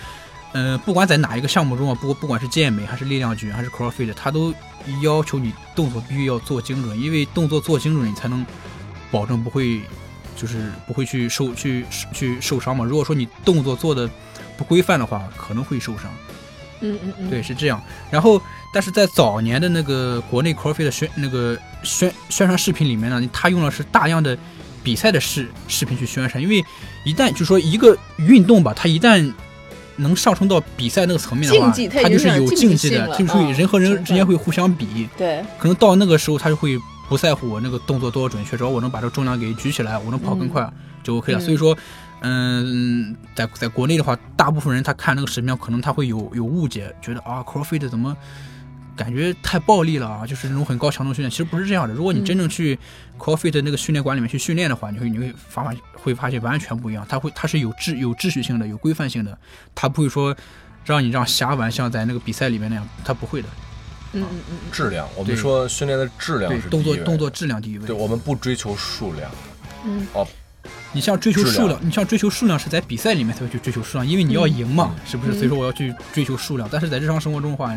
[0.54, 4.54] 嗯、不管在哪一个项目中啊，不不管是健美还是力量举还是 CrossFit，它都
[5.02, 8.46] 要求你动作必须要做精准，因为动作做精准，你才能
[9.10, 9.80] 保证不会
[10.36, 12.84] 就是不会去受去去受伤嘛。
[12.84, 14.08] 如果说你动作做的
[14.56, 16.04] 不规范的话，可能会受伤。
[16.80, 17.82] 嗯嗯嗯，对，是这样。
[18.10, 18.40] 然后，
[18.72, 24.36] 但是在早年的那个国内 CrossFit 的宣那个宣宣传视频里面呢，他用的是大量的
[24.82, 26.62] 比赛的视视频去宣传，因为
[27.04, 29.32] 一旦就说一个运动吧，它一旦
[29.96, 36.78] 能上升到比赛那个层面的话，竞技它已经它就是有竞技的，就是人和人之间会互相比，对，可能到那个时候他就会
[37.08, 40.68] 不在乎我那个动作多少准确，只要我能把这个重量给举起来，我能跑更快、
[41.02, 41.38] 就 OK 了。
[41.38, 41.40] 嗯。
[41.40, 41.76] 所以说，
[42.20, 48.16] 嗯，在在国内的话，大部分人他看那个视频，可能他会有有误解，觉得啊，CrossFit 怎么
[48.96, 50.26] 感觉太暴力了啊？
[50.26, 51.94] 就是那种很高强度训练，其实不是这样的。
[51.94, 52.78] 如果你真正去
[53.18, 59.36] CrossFit 那个训练馆里面去训练的话，你会你会发发会发现完全不一样，它会它是有秩有秩序性的，有规范性的，
[59.74, 60.34] 它不会说
[60.84, 63.48] 让你让瞎玩，像在那个比赛里面那样，它不会的。
[64.12, 67.96] 嗯嗯嗯质量，我们说训练的质量对是，动作动作质量第一位对，。
[67.96, 69.30] 我们不追求数量。
[69.84, 70.26] 嗯哦
[70.94, 75.32] 你像追求数量，你像追求数量是在比赛里面才会去追求数量，因为你要赢嘛，是不是？
[75.32, 77.76] 嗯所以说我要去追求数量，但是在日常生活中的话，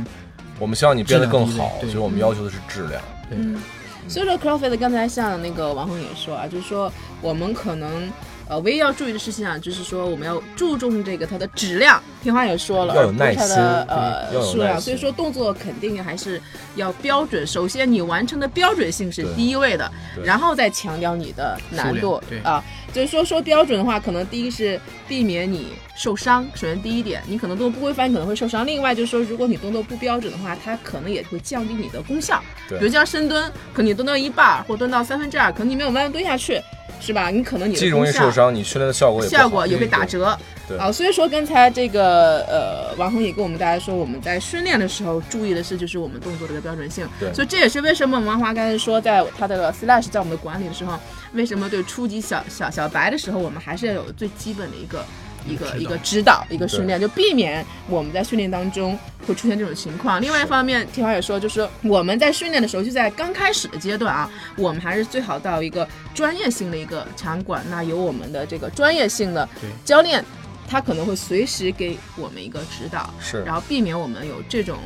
[0.60, 3.02] 我们希望你变得更好，所以我们要求的是质量。
[3.30, 3.62] 对，嗯。
[4.08, 6.92] 所以说 Crawford 刚才像那个王恒也说啊，就是说
[7.22, 8.10] 我们可能
[8.50, 12.02] 呃唯一要注意的事情啊，就是说我们要注重这个它的质量。
[12.24, 14.82] 天花也说了，要有而不是它的耐心呃数量。
[14.82, 16.42] 所以说动作肯定还是
[16.76, 17.46] 要标准。
[17.46, 19.90] 首先你完成的标准性是第一位的，
[20.24, 22.64] 然后再强调你的难度对啊。
[22.94, 28.66] 就是说说标准的话，可能第一是避免你受伤，首先第一点，你可能动作不规范，你可能会受伤。
[28.66, 32.42] 另外就是说，如果你动作不标准的话，它可能也会降低你的功效。
[32.68, 36.60] 对比如像深蹲，可能你蹲到一半儿或蹲到三分之二，可能你没有慢慢蹲下去，
[37.00, 37.30] 是吧？
[37.30, 40.38] 你可能你的既容易受伤，你训练的效果也效果也会打折。
[40.68, 47.08] 对啊，所以说刚才这个呃，王红也跟我们大家说，我们在训练的时候注意的是，就是我们动作的一个标准性。
[47.20, 51.00] 对所以这也是为什么王华刚才说，在他的 Slash 在我们的管理的时候，
[51.34, 55.06] 为什么对初级小小小白的时候，我们还是要有最基本的一个。
[55.48, 60.22] 一个一个指导，一个训练，就避免我们在训练当中会出现这种情况。
[60.22, 69.48] 另外一方面，天华也说，就是我们在训练的时候，就在刚开始的阶段啊，我们还是最好到一个专业性的一个场馆，那有我们的这个专业性的
[69.86, 70.24] 教练，
[70.68, 73.42] 他可能会随时给我们一个指导，是。
[73.44, 74.78] 然后避免我们有这种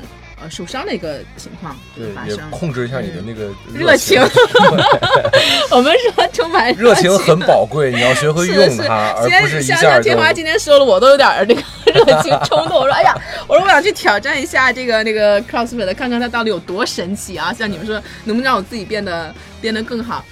[0.41, 2.49] 呃受伤的一个情况对，也发生。
[2.49, 4.21] 控制一下你的那个热情
[5.71, 11.61] 我们说充满热情很宝贵，你要学会是用是它，而先不是一像下就像天华今天说了，我都有点儿这个
[11.93, 12.79] 热情冲动。
[12.79, 13.15] 我说，哎呀，
[13.47, 17.53] 我说我想去挑战一下这个那个 CrossFit，看看它到底有多神奇啊！
[17.53, 20.23] 像你们说，能不能让我自己变得变得更好？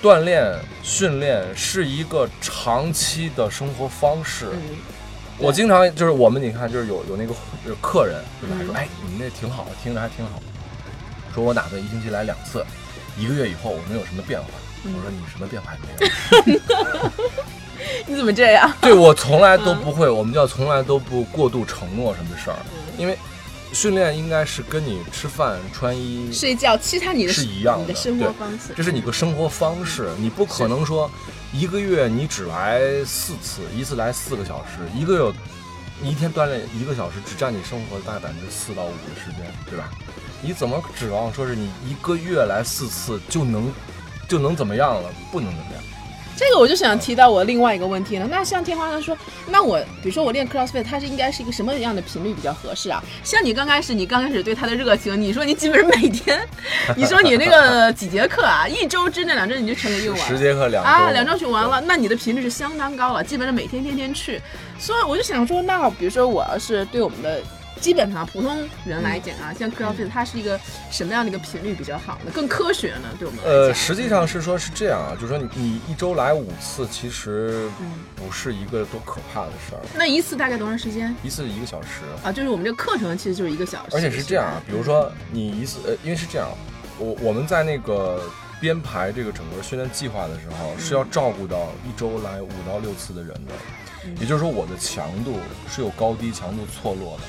[0.00, 0.54] 锻炼
[0.84, 4.46] 训练是一个长期的生活方式。
[4.52, 4.76] 嗯，
[5.38, 7.32] 我经常就是我们你看就是有有那个
[7.64, 8.56] 就是客人对吧？
[8.60, 10.42] 嗯说哎你们那挺好，听着还挺好。
[11.34, 12.64] 说我打算一星期来两次，
[13.16, 14.46] 一个月以后我能有什么变化？
[14.84, 17.10] 嗯我说你什么变化也没有。
[18.06, 18.72] 你怎么这样？
[18.80, 22.56] 对我从来都不会，我们叫从来都不过度承诺什么事儿，
[22.96, 23.16] 因为
[23.72, 31.10] 训练应该是跟你吃饭穿衣睡觉，其他你的是一样的你的生活对方式，这是你个生活方式，你不可能说
[31.52, 35.34] 一个月你只来四次，一次来四个小时，一个月
[36.02, 39.90] 一天锻炼一个小时，只占你生活大概百分之四到五的时间，对吧？
[40.42, 43.72] 你怎么指望说是你一个月来四次就能
[44.28, 45.10] 就能怎么样了？
[45.32, 45.82] 不能怎么样。
[46.38, 48.28] 这个我就想提到我另外一个问题了。
[48.30, 49.18] 那像天花刚说，
[49.48, 53.02] 那我比如说我练 CrossFit，它是应该是一个什么样的频率比较合适啊？
[53.24, 56.38] 像你刚开始，你刚开始对它的热情，你说你基本上每天，
[56.96, 60.36] 你说你那个几节课啊， 一周之内两周你就全给用完了。
[60.36, 64.40] 十节课两周啊，两周去完了，那你的频率是相当高了，基本上每天天天去。
[64.78, 67.42] 所以我就想说，那比如说我要是对我们的
[67.78, 70.58] 基本上普通人来讲啊，像 CrossFit 它是一个
[70.90, 72.30] 什么样的一个频率比较好呢？
[72.34, 73.08] 更科学呢？
[73.18, 73.44] 对我们？
[73.44, 81.14] 呃，实际上是说是这样啊，就是说你你一周来五次，其实嗯不是一个多可怕的事儿，那一次大概多长时间？
[81.22, 81.88] 一次一个小时。
[82.22, 86.48] 啊，就是我们这个课程其实就是一个小时，而且是这样啊，比如说你一次，呃，因为是这样，
[86.98, 88.22] 我我们在那个
[88.60, 93.52] 编排这个整个训练计划的时候，是要照顾到一周来五到六次的人的，
[94.04, 95.38] 嗯也就是说我的强度
[95.70, 97.22] 是有高低强度错落的，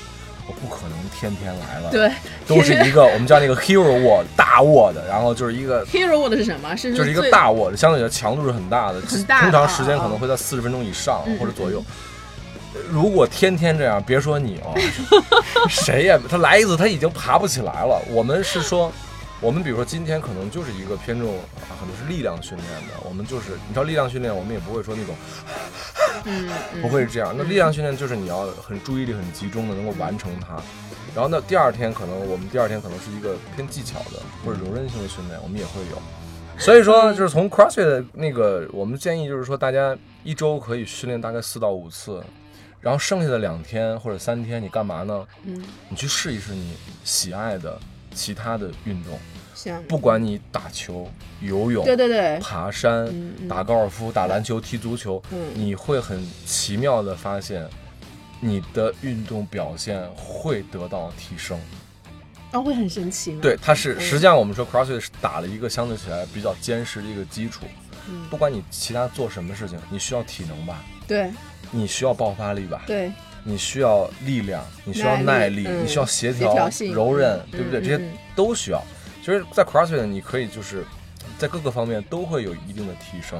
[0.50, 2.10] 我不可能天天来了，，对，
[2.48, 6.74] 都是一个我们叫那个 hero word 大 word，，然后就是一个 hero word 是什么？
[6.76, 11.82] 是就是一个大 word，，相对的强度是很大的，很大的通常时间可能会在四十分钟以上嗯或者左右。
[12.88, 14.74] 如果天天这样，别说你哦，
[15.70, 16.18] 谁呀？
[16.28, 18.00] 他来一次他已经爬不起来了。
[18.10, 18.92] 我们是说，
[19.40, 22.94] 我们比如说今天可能就是一个偏重啊，可能是力量训练的。
[23.04, 25.16] 我们就是你知道力量训练，我们也不会说那种
[26.82, 27.34] 不会是这样。
[27.36, 30.60] 那力量训练就是你要很注意力很集中的能够完成它。
[31.14, 36.00] 然后呢，第二天可能我们第二天可能是一个偏技巧的或者柔韧性的训练，我们也会有。
[36.58, 42.22] 所以说，就是从 CrossFit 的那个，我们建议就是说，大家一周可以训练大概四到五次，
[42.82, 45.26] 然后剩下的两天或者三天你干嘛呢？
[45.44, 47.80] 嗯，你去试一试你喜爱的
[48.14, 49.18] 其他的运动，
[49.54, 53.12] 行，不管你打球、游泳、对对对，爬山、
[53.48, 55.38] 打高尔夫、打篮球、踢足球，嗯。
[55.54, 57.68] 你会很奇妙的发现，
[58.40, 61.58] 你的运动表现会得到提升。
[62.52, 63.38] 啊，会很神奇吗？
[63.42, 64.00] 对，它是嗯。
[64.00, 67.64] 实际上我们说 CrossFit 是打了一个相对起来比较坚实的一个基础。
[68.08, 68.26] 嗯。
[68.28, 71.30] 不管你其他做什么事情，你需要体能吧，对。
[71.72, 73.12] 你需要爆发力吧，对，
[73.44, 77.80] 你需要力量，你需要耐耐力，嗯你需要协协调性柔韧，嗯对不对？
[77.80, 78.82] 嗯这些嗯都需要。
[79.20, 80.84] 其实，在 CrossFit 你可以就是
[81.38, 83.38] 在各个方面都会有一定的提升。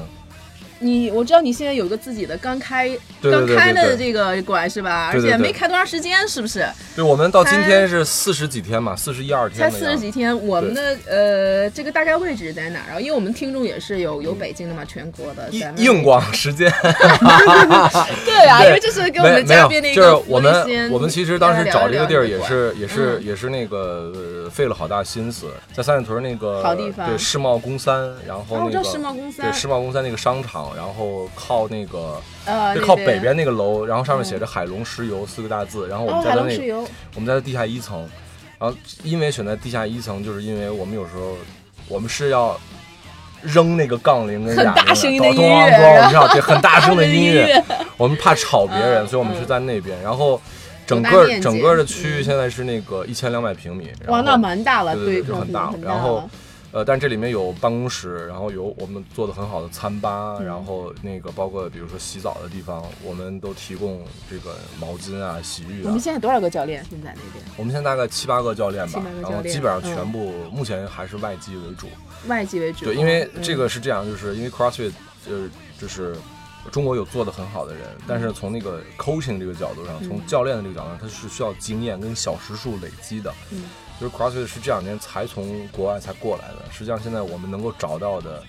[0.81, 2.89] 你我知道你现在有一个自己的刚开
[3.21, 5.11] 对刚开的这个馆是吧？
[5.13, 6.67] 而且没开多长时间，是不是？
[6.97, 12.97] 对，我们到今天是四十几天嘛，四十一二天才四十几天，我们的呃这个大概位置在哪儿？
[12.97, 13.01] 啊？
[13.01, 16.73] 因为我们听众也是有有北京的嘛，全国的，硬硬广时间。
[18.25, 23.25] 对啊，因为这是给我们嘉宾的一个就是我们我们其实当时找这个地儿也是也是嗯。
[23.31, 27.09] 也是那个呃费了好大心思，在三里屯那个好地方。
[27.09, 29.47] 对世贸公三，然后那个世贸公三。
[29.47, 38.09] 对世贸公三那个商场，然后靠那个呃就靠北边那个楼，然后上面写着海龙石油四个大字，然后我哦们家在那我们家在地下一层，
[38.59, 41.37] 然后因为选在地下一层，就是因为我们有时候
[41.89, 42.59] 我们是要。
[43.43, 47.65] 扔那个杠铃跟哑铃大声音的咚咚咚然后你知道，对，很大声的音乐，乐，
[47.97, 49.99] 我们怕吵别人，嗯所以我们是在那边。
[50.03, 50.39] 然后
[50.87, 52.25] 整个整个的区域嗯。
[52.25, 56.31] 现在是那个一千两百平米，然哇，后那蛮大了，对对对就很大然后了
[56.73, 65.99] 呃，但这里面有办公室，然后有我们做的很好的餐吧，嗯然后那个包括比如说洗澡的地方，我们都提供这个毛巾啊、洗浴啊我们。
[65.99, 66.85] 现在多少个教练？
[66.89, 71.89] 现在那边我们现在大概七八个教练吧然后基本上嗯全部目前还是外籍为主。
[72.29, 72.85] 外籍为主。
[72.85, 74.93] 对，因为嗯这个是这样，就是因为 CrossFit，
[75.29, 76.15] 呃，就是
[76.71, 83.35] 中国有做的很好的人，但是从那个 coaching 这个角度上，嗯从教练的这个角度上，他是需要经验跟小时数累积的。
[83.51, 83.65] 嗯
[84.01, 88.43] 就是 CrossFit 是这两年才从国外才过来的，实际上现在我们能够找到的。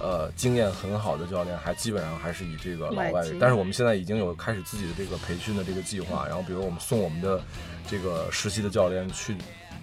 [0.00, 7.42] 呃，经验很好的教练还基本上还是以这个老外外籍，但是我们现在已经有开始自己的这个培训的这个计划，然后比如我们送我们的
[7.88, 9.36] 这个实习的教练去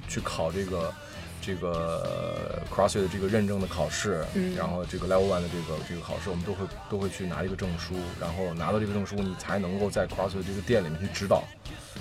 [0.08, 0.94] 去考这个
[1.42, 11.44] 这个 CrossFit 的这个认证的考试，嗯然后这个 Level One 的这个这个考试，我们都会都会去拿一个证书，然后拿到这个证书，你才能够在 CrossFit 这个店里面去指导，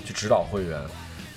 [0.04, 0.80] 去指导会员。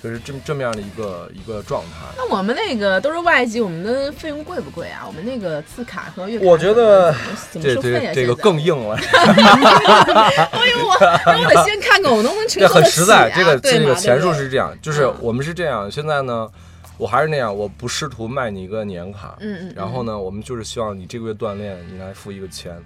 [0.02, 2.06] 就是这么这么样的一个一个状态。
[2.16, 5.04] 那我们那个都是外籍，我们的费用贵不贵啊？
[5.06, 7.14] 我们那个次卡和月卡，我觉得
[7.52, 10.96] 这这这个更硬了， 哎呦我，
[11.26, 13.30] 那我得先看看我能不能承这受得起很实在。
[13.30, 15.90] 啊这个这个钱数是这样，就是嗯我们是这样。
[15.90, 16.48] 现在呢，
[16.96, 22.80] 我还是那样，我不试图卖你一个年卡，嗯嗯，然后呢，我们就是希望你这个月锻炼，你来付一个钱。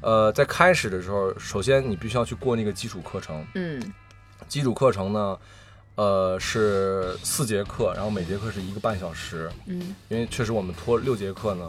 [0.00, 3.44] 呃，在开始的时候，首先你必须要去过那个基础课程。
[3.54, 3.82] 嗯
[4.48, 5.36] 基础课程呢，
[5.96, 9.50] 呃是四节课，然后每节课是一个半小时。
[9.66, 11.68] 嗯因为确实我们拖六节课呢，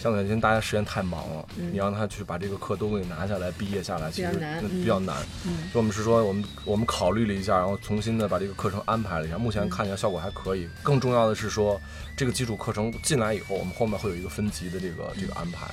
[0.00, 5.16] 相对来讲大家时间太忙了，嗯你让他去把这个课都给你拿下来，毕业下来，其实比较难那嗯比较难。
[5.46, 10.68] 嗯所以我们是说，我们我们考虑了一下，然后重新的把这个课程安排了一下，目前看起来效果还可以。
[10.82, 11.80] 更重要的是说，
[12.16, 15.68] 这个基础课程进来以后，我们后面会有一个分级的这个这个安排。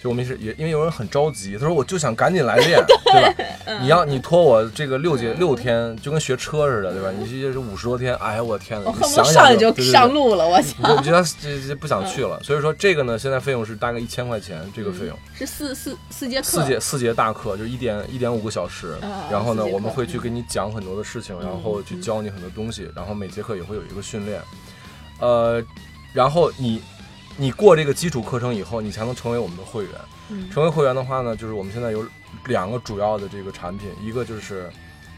[0.00, 3.78] 就我们是也因为有人很着急，他说我就想赶紧来练，对吧？
[3.80, 7.10] 你要你拖我这个六节六天，就跟学车似的，对吧？
[7.10, 12.40] 你这是五十多天，哎呀我天呐，我你恨不得上来想想就就上路了，我你想就觉得这这不想去了。
[12.44, 15.18] 所以说这个呢，现在费用是大概一千块钱，这个费用。
[15.34, 24.40] 是四四四节课，四节四节大课就是一点一点五个小时，啊然后呢，我们会去给你讲很多的事情，嗯然后去教你很多东西，然后每节课也会有一个训练，
[25.18, 25.60] 呃，
[26.12, 26.80] 然后你
[27.40, 29.92] 你过这个基础课程以后，你才能成为我们的会员。
[30.28, 30.50] 嗯。
[30.50, 32.04] 成为会员的话呢，就是我们现在有
[32.46, 34.68] 两个主要的这个产品，一个就是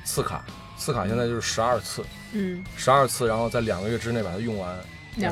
[0.04, 0.44] 次卡，
[0.76, 4.78] 次卡现在就是十二次，嗯，十二次，然后在两个月之内把它用完，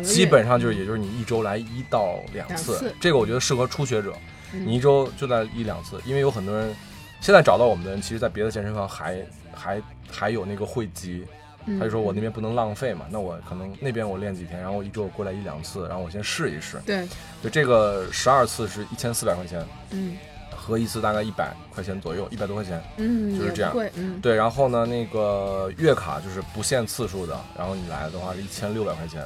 [0.03, 2.95] 基本上就是也就是你一周来一到两次，两次。
[2.99, 4.15] 这个我觉得适合初学者，
[4.55, 4.67] 嗯。
[4.67, 6.75] 你一周就在一两次，因为有很多人
[7.21, 9.23] 现在找到我们的人，其实在别的健身房还
[9.55, 11.29] 还还有那个会籍，嗯
[11.67, 17.07] 他就说我那边不能浪费嘛，那我可能那边我练几天，然后我一周我过来一两次，然后我先试一试，对，
[17.43, 20.17] 就这个十二次是一千四百块钱，嗯。
[20.61, 22.83] 合一次大概一百块钱左右，一百多块钱。
[22.99, 24.21] 嗯，就是这样贵，嗯。
[24.21, 29.25] 对，然后呢，那个月卡就是不限次数的，然后你来的话是一千六百块钱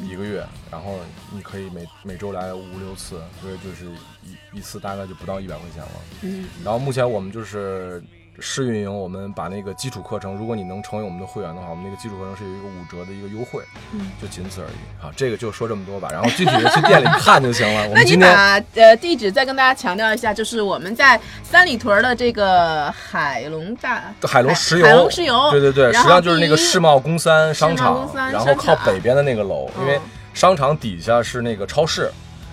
[0.00, 0.98] 一个月，然后
[1.34, 3.84] 你可以每每周来五六次，所以就是
[4.22, 5.90] 一一次大概就不到一百块钱了。
[6.22, 6.46] 嗯。
[6.64, 8.02] 然后目前我们就是
[8.38, 13.62] 试运营，我们把那个基础课程，如果你能成为我们的会员的话，我们那个基础课程是有一个五折的一个优惠，
[13.92, 14.10] 嗯。
[14.20, 14.78] 就仅此而已。
[14.98, 17.88] 好，这个就说这么多吧，然后具体的去店里看就行了。
[17.88, 30.02] 我那你们今天把呃地址再跟大家强调一下，就是我们在三里屯的这个海龙大海龙石油，海龙石油，对对对，实际上就是那个世贸公三商场然后靠北边的那个楼，因为嗯
[30.32, 32.10] 商场底下是那个超市，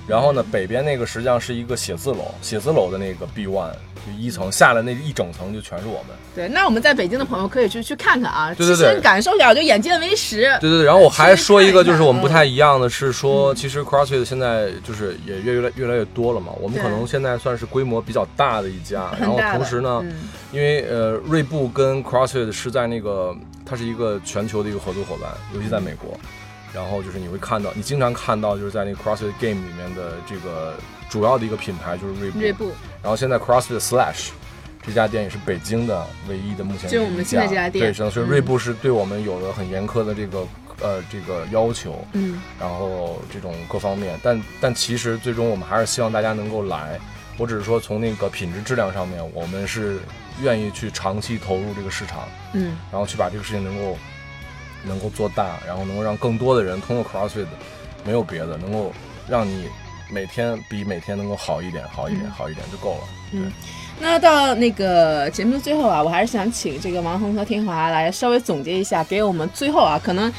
[0.08, 3.72] 然后呢北边那个实际上是一个写字楼，写字楼的那个 B one
[4.06, 6.16] 就一层，下来那一整层就全是我们。
[6.34, 10.44] 对，那我们在北京的朋友可以去去看看啊，对对对亲身感受一下，就眼见为实。
[10.62, 23.36] 对对对，然后我还说一个，就是我们不嗯太一样的是说，其实 CrossFit 现在就是也越来越来越多了嘛，我们可能现在算是规模比较大的一家，然后同时呢，嗯因为呃锐步跟 CrossFit 是在那个
[23.66, 26.18] 它是一个全球的一个合作伙伴，尤其在美国。
[26.78, 30.76] 然后就是你会看到，你经常看到就是在那个 CrossFit Game 里面的这个
[31.10, 32.40] 主要的一个品牌就是锐步。
[32.40, 32.72] 锐步，
[33.02, 34.30] 然后现在 CrossFit Slash
[34.86, 37.86] 这家店也是北京的唯一的目前就我们现在这家店。
[37.86, 38.30] 对，所以嗯。
[38.30, 40.48] 锐步是对我们有了很严苛的这个
[40.80, 42.40] 呃这个要求，嗯。
[42.60, 47.00] 然后这种各方面，但但其实最终我们还是希望大家能够来。
[47.40, 50.00] 我只是说从那个品质质量上面，我们是
[50.42, 52.78] 愿意去长期投入这个市场，嗯。
[52.92, 53.98] 然后去把这个事情能够
[54.84, 57.46] 能够做大，然后能够让更多的人通过 CrossFit，
[58.06, 58.92] 没有别的，能够
[59.28, 59.68] 让你
[60.12, 63.04] 每天比每天能够好一点，好一点，嗯好一点就够了。
[63.32, 63.52] 嗯。
[64.00, 70.32] 那到那个节目的最后啊，我还是想请这个王恒和天华来稍微总结一下，给我们最后啊，可能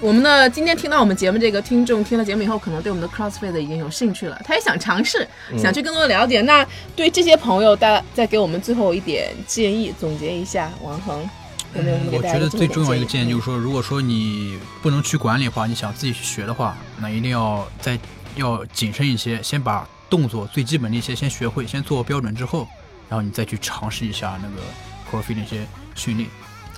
[0.00, 6.40] 我们的今天听到我们节目这个听众听了节目以后，可能对我们的 CrossFit 已经有兴趣了，他也想尝试，嗯想去更多的了解。
[6.40, 11.28] 那对这些朋友，大家再给我们最后一点建议，总结一下，王恒
[11.74, 17.98] 有没有什么我觉得最重要一个建议就是是，说，如果说你不能去管理的话，你想自己去学的话，那一定要再
[18.36, 22.66] 要谨慎一些，先把动作最基本的一些先学会，先做标准之后，
[23.08, 24.62] 然后你再去尝试一下那个
[25.10, 26.28] CrossFit 的一些训练。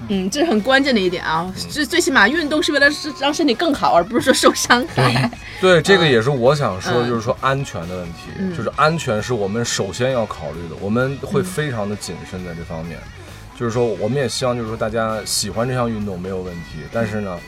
[0.09, 5.31] 嗯，这是很关键的一点啊，嗯最最起码运动是为了是让身体更好，而不是说受伤害。
[5.61, 12.99] 对， 这个也是我想说，嗯就是说安全的问题，嗯就是安全是我们首先要考虑的，我们会非常的谨慎在这方面。
[13.63, 17.39] 就是说，我们也希望，就是说大家喜欢这项运动没有问题，但是呢，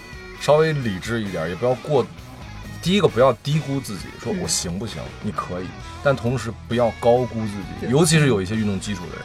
[0.41, 2.07] 稍微理智一点，也不要过。
[2.81, 5.03] 第一个不要低估自己，说嗯我行不行？
[5.25, 5.67] 你可以，
[6.05, 7.49] 但同时不要高估自
[7.81, 9.25] 己，尤其是有一些运动基础的人，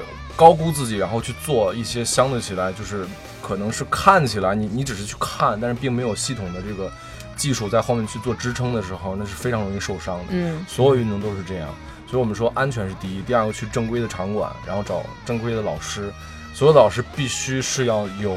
[0.00, 0.04] 呃
[0.34, 3.06] 高估自己，然后去做一些相对起来就是
[3.40, 6.90] 可能是看起来你你只是去看，但是并没有系统的这个
[7.36, 10.24] 技术在后面去做支撑的时候，那是非常容易受伤的。
[10.30, 11.72] 嗯所有运动都是这样，
[12.10, 16.12] 所以我们说安全是第一，第二个去正规的场馆，然后找正规的老师，
[16.52, 18.36] 所有的老师必须是要有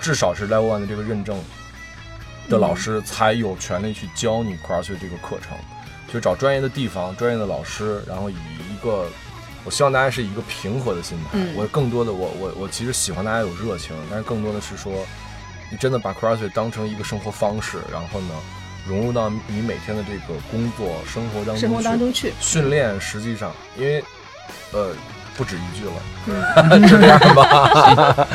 [0.00, 1.36] 至少是 Level One 的这个认证
[2.48, 5.58] 的老师才有权利去教你 CrossFit 这个课程。
[6.12, 9.06] 就找专业的地方、专业的老师，然后以一个，
[9.64, 11.30] 我希望大家是一个平和的心态。
[11.34, 14.92] 嗯我更多的，我我我其实喜欢大家有热情，但是更多的是说，
[15.70, 18.34] 你真的把 CrossFit 当成一个生活方式，然后呢，
[18.90, 21.60] 融入到你每天的这个工作生活当中去。
[21.60, 22.32] 生活当中去。
[22.40, 24.02] 训练实际上，因为
[24.72, 24.92] 呃
[25.40, 25.92] 不止一句了，
[26.70, 28.28] 嗯就这样吧。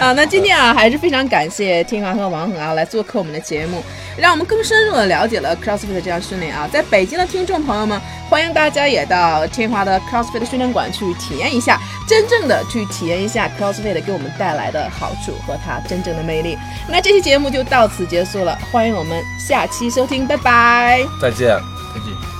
[0.00, 3.84] 啊，那今天啊，还是非常感谢天华和王恒啊来做客我们的节目，
[4.16, 6.66] 让我们更深入的了解了 CrossFit 这项训练啊。
[6.72, 11.78] 在北京的听众朋友们，欢迎大家也到天华的 CrossFit 训练馆去体验一下，
[12.08, 16.56] 真正的去体验一下 CrossFit 给我们带来的好处和它真正的魅力。
[16.88, 21.04] 那这期节目就到此结束了，欢迎我们下期收听，拜拜。
[21.20, 21.60] 再见。
[21.94, 22.31] 再见。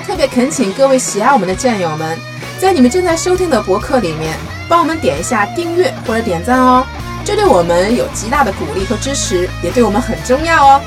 [0.00, 2.18] 特别恳请各位喜爱我们的战友们，
[2.58, 4.36] 在你们正在收听的博客里面，
[4.68, 6.84] 帮我们点一下订阅或者点赞哦，
[7.24, 10.80] 这对我们有极大的鼓励和支持，也对我们很重要哦。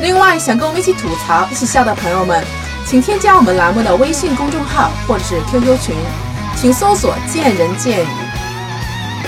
[0.00, 2.44] 另外，想跟我们一起吐槽、一起笑的朋友们，
[2.86, 5.94] 请添加我们栏目的微信公众号或者是 QQ 群，
[6.56, 8.08] 请搜索“见人见语”。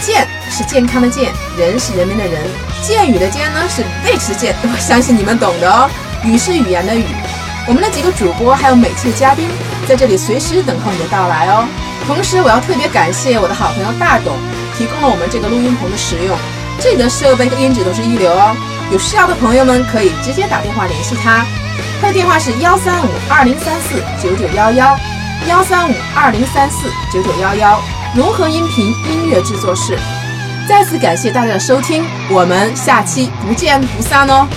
[0.01, 2.41] 健是健康的健，人是人民的人，
[2.83, 5.91] 健语的健呢是 bitch 的健，我相信你们懂的哦。
[6.25, 7.05] 语是语言的语。
[7.71, 9.49] 我们的几个主播还有每期的嘉宾
[9.87, 11.65] 在这里随时等候你的到来哦。
[12.05, 14.35] 同时，我要特别感谢我的好朋友大董
[14.77, 16.37] 提供了我们这个录音棚的使用，
[16.81, 18.57] 这里的设备和音质都是一流哦。
[18.91, 21.47] 有需要的朋友们可以直接打电话联系他，
[22.01, 24.99] 他的电话是幺三五二零三四九九幺幺，
[25.47, 27.81] 幺三五二零三四九九幺幺，
[28.17, 29.97] 融合音频音乐制作室。
[30.69, 34.49] 再次感谢大家的收听，我们下期不见不散哦。